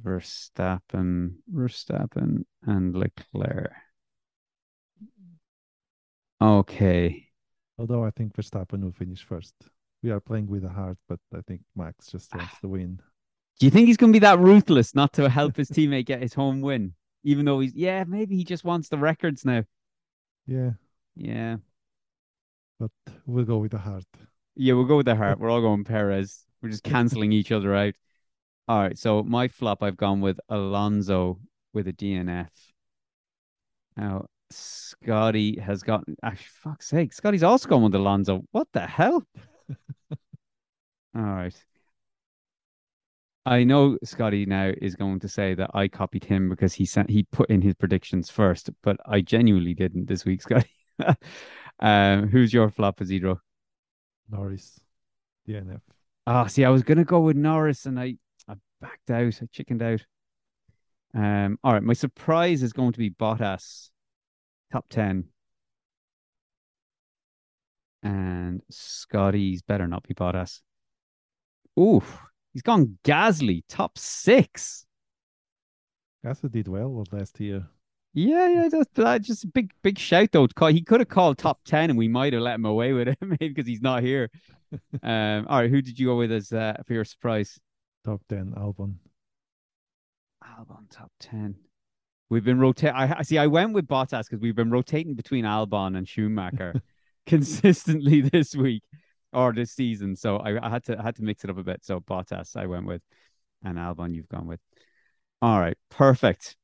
Verstappen, 0.00 1.34
Verstappen, 1.52 2.44
and 2.64 2.94
Leclerc. 2.94 3.72
Okay. 6.40 7.31
Although 7.82 8.04
I 8.04 8.10
think 8.10 8.32
Verstappen 8.36 8.80
will 8.80 8.92
finish 8.92 9.24
first. 9.24 9.56
We 10.04 10.12
are 10.12 10.20
playing 10.20 10.46
with 10.46 10.62
the 10.62 10.68
heart, 10.68 10.98
but 11.08 11.18
I 11.36 11.40
think 11.48 11.62
Max 11.74 12.06
just 12.06 12.32
wants 12.32 12.60
to 12.60 12.68
win. 12.68 13.00
Do 13.58 13.66
you 13.66 13.70
think 13.70 13.88
he's 13.88 13.96
going 13.96 14.12
to 14.12 14.16
be 14.16 14.20
that 14.24 14.38
ruthless 14.38 14.94
not 14.94 15.12
to 15.14 15.28
help 15.28 15.56
his 15.56 15.68
teammate 15.68 16.06
get 16.06 16.22
his 16.22 16.32
home 16.32 16.60
win? 16.60 16.94
Even 17.24 17.44
though 17.44 17.58
he's, 17.58 17.74
yeah, 17.74 18.04
maybe 18.06 18.36
he 18.36 18.44
just 18.44 18.62
wants 18.62 18.88
the 18.88 18.98
records 18.98 19.44
now. 19.44 19.64
Yeah, 20.46 20.74
Yeah. 21.16 21.56
but 22.78 22.92
we'll 23.26 23.44
go 23.44 23.58
with 23.58 23.72
the 23.72 23.78
heart. 23.78 24.04
Yeah, 24.54 24.74
we'll 24.74 24.84
go 24.84 24.98
with 24.98 25.06
the 25.06 25.16
heart. 25.16 25.38
We're 25.40 25.50
all 25.50 25.60
going 25.60 25.82
Perez. 25.82 26.44
We're 26.62 26.68
just 26.70 26.84
canceling 26.84 27.32
each 27.32 27.50
other 27.50 27.74
out. 27.74 27.94
All 28.68 28.80
right. 28.80 28.96
So 28.96 29.24
my 29.24 29.48
flop, 29.48 29.82
I've 29.82 29.96
gone 29.96 30.20
with 30.20 30.38
Alonso 30.48 31.40
with 31.74 31.88
a 31.88 31.92
DNF. 31.92 32.48
Now, 33.96 34.26
Scotty 34.54 35.58
has 35.60 35.82
got, 35.82 36.04
actually, 36.22 36.46
fuck's 36.62 36.88
sake, 36.88 37.12
Scotty's 37.12 37.42
also 37.42 37.68
gone 37.68 37.82
with 37.82 37.94
Alonso. 37.94 38.44
What 38.52 38.68
the 38.72 38.86
hell? 38.86 39.26
All 41.14 41.22
right. 41.22 41.54
I 43.44 43.64
know 43.64 43.98
Scotty 44.04 44.46
now 44.46 44.72
is 44.80 44.94
going 44.94 45.18
to 45.20 45.28
say 45.28 45.54
that 45.54 45.70
I 45.74 45.88
copied 45.88 46.24
him 46.24 46.48
because 46.48 46.74
he 46.74 46.84
sent 46.84 47.10
he 47.10 47.24
put 47.24 47.50
in 47.50 47.60
his 47.60 47.74
predictions 47.74 48.30
first, 48.30 48.70
but 48.82 48.96
I 49.04 49.20
genuinely 49.20 49.74
didn't 49.74 50.06
this 50.06 50.24
week, 50.24 50.42
Scotty. 50.42 50.70
um, 51.80 52.28
who's 52.28 52.52
your 52.52 52.70
flop, 52.70 53.00
Isidro? 53.00 53.40
Norris, 54.30 54.80
DNF. 55.48 55.80
Ah, 56.26 56.46
see, 56.46 56.64
I 56.64 56.70
was 56.70 56.84
gonna 56.84 57.04
go 57.04 57.20
with 57.20 57.36
Norris 57.36 57.84
and 57.86 57.98
I, 57.98 58.16
I 58.46 58.54
backed 58.80 59.10
out. 59.10 59.40
I 59.42 59.46
chickened 59.50 59.82
out. 59.82 60.04
Um, 61.14 61.58
all 61.62 61.72
right, 61.72 61.82
my 61.82 61.92
surprise 61.92 62.62
is 62.62 62.72
going 62.72 62.92
to 62.92 62.98
be 62.98 63.10
Bottas, 63.10 63.90
top 64.72 64.86
ten, 64.88 65.24
and 68.02 68.62
Scotty's 68.70 69.62
better 69.62 69.86
not 69.86 70.06
be 70.08 70.14
Bottas. 70.14 70.60
Oof, 71.78 72.20
He's 72.52 72.62
gone 72.62 72.98
Gasly, 73.04 73.62
top 73.68 73.96
six. 73.96 74.84
Gasly 76.24 76.50
did 76.50 76.68
well 76.68 77.04
last 77.10 77.40
year. 77.40 77.66
Yeah, 78.14 78.48
yeah, 78.48 78.68
that's 78.68 78.90
that 78.94 79.22
just 79.22 79.44
a 79.44 79.46
big, 79.46 79.72
big 79.82 79.98
shout 79.98 80.32
though. 80.32 80.46
He 80.68 80.82
could 80.82 81.00
have 81.00 81.08
called 81.08 81.38
top 81.38 81.60
ten, 81.64 81.88
and 81.88 81.98
we 81.98 82.08
might 82.08 82.34
have 82.34 82.42
let 82.42 82.56
him 82.56 82.66
away 82.66 82.92
with 82.92 83.08
it, 83.08 83.18
maybe 83.22 83.48
because 83.48 83.66
he's 83.66 83.80
not 83.80 84.02
here. 84.02 84.30
um, 85.02 85.46
all 85.48 85.60
right, 85.60 85.70
who 85.70 85.80
did 85.80 85.98
you 85.98 86.06
go 86.08 86.16
with 86.16 86.30
as 86.30 86.52
uh, 86.52 86.74
for 86.86 86.92
your 86.92 87.06
surprise? 87.06 87.58
Top 88.04 88.20
ten, 88.28 88.52
Albon. 88.56 88.96
Albon 90.44 90.90
top 90.90 91.10
ten. 91.18 91.54
We've 92.32 92.42
been 92.42 92.58
rotating. 92.58 92.96
I 92.96 93.20
see. 93.24 93.36
I 93.36 93.46
went 93.46 93.74
with 93.74 93.86
Bottas 93.86 94.24
because 94.24 94.40
we've 94.40 94.56
been 94.56 94.70
rotating 94.70 95.12
between 95.12 95.44
Albon 95.44 95.98
and 95.98 96.08
Schumacher 96.08 96.80
consistently 97.26 98.20
this 98.32 98.56
week 98.56 98.84
or 99.34 99.52
this 99.52 99.72
season. 99.72 100.16
So 100.16 100.38
I, 100.38 100.66
I, 100.66 100.70
had 100.70 100.82
to 100.84 100.98
I 100.98 101.02
had 101.02 101.16
to 101.16 101.22
mix 101.24 101.44
it 101.44 101.50
up 101.50 101.58
a 101.58 101.62
bit. 101.62 101.84
So 101.84 102.00
Bottas 102.00 102.56
I 102.56 102.64
went 102.64 102.86
with, 102.86 103.02
and 103.62 103.76
Albon 103.76 104.14
you've 104.14 104.30
gone 104.30 104.46
with. 104.46 104.60
All 105.42 105.60
right, 105.60 105.76
perfect. 105.90 106.56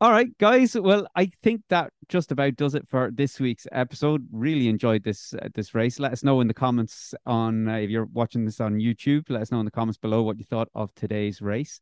All 0.00 0.12
right, 0.12 0.28
guys. 0.38 0.76
Well, 0.76 1.08
I 1.16 1.32
think 1.42 1.62
that 1.70 1.92
just 2.08 2.30
about 2.30 2.54
does 2.54 2.76
it 2.76 2.86
for 2.88 3.10
this 3.12 3.40
week's 3.40 3.66
episode. 3.72 4.24
Really 4.30 4.68
enjoyed 4.68 5.02
this 5.02 5.34
uh, 5.34 5.48
this 5.52 5.74
race. 5.74 5.98
Let 5.98 6.12
us 6.12 6.22
know 6.22 6.40
in 6.40 6.46
the 6.46 6.54
comments 6.54 7.12
on 7.26 7.66
uh, 7.68 7.78
if 7.78 7.90
you're 7.90 8.04
watching 8.04 8.44
this 8.44 8.60
on 8.60 8.74
YouTube. 8.74 9.30
Let 9.30 9.42
us 9.42 9.50
know 9.50 9.58
in 9.58 9.64
the 9.64 9.72
comments 9.72 9.98
below 9.98 10.22
what 10.22 10.38
you 10.38 10.44
thought 10.44 10.68
of 10.76 10.94
today's 10.94 11.42
race. 11.42 11.80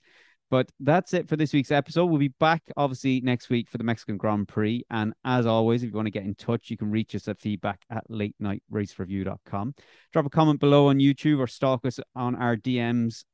But 0.53 0.71
that's 0.81 1.15
it 1.15 1.31
for 1.31 1.37
this 1.37 1.55
week's 1.55 1.71
episode. 1.71 2.05
We'll 2.05 2.19
be 2.19 2.29
back 2.29 2.63
obviously 2.77 3.23
next 3.23 3.49
week 3.49 3.71
for 3.71 3.79
the 3.79 3.85
Mexican 3.85 4.19
Grand 4.19 4.47
Prix. 4.47 4.85
And 4.91 5.15
as 5.25 5.47
always, 5.47 5.83
if 5.83 5.89
you 5.89 5.97
want 5.97 6.09
to 6.09 6.11
get 6.11 6.25
in 6.25 6.35
touch, 6.35 6.69
you 6.69 6.77
can 6.77 6.91
reach 6.91 7.15
us 7.15 7.27
at 7.27 7.41
feedback 7.41 7.81
at 7.89 8.05
late 8.11 8.35
night 8.39 8.63
racereview.com. 8.71 9.75
Drop 10.13 10.27
a 10.27 10.29
comment 10.29 10.61
below 10.61 10.89
on 10.89 10.99
YouTube 10.99 11.39
or 11.39 11.47
stalk 11.47 11.87
us 11.87 11.99
on 12.15 12.35
our 12.35 12.55
DMs 12.55 13.25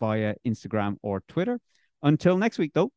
via 0.00 0.34
Instagram 0.44 0.96
or 1.00 1.22
Twitter. 1.28 1.60
Until 2.02 2.36
next 2.36 2.58
week, 2.58 2.72
though. 2.74 2.90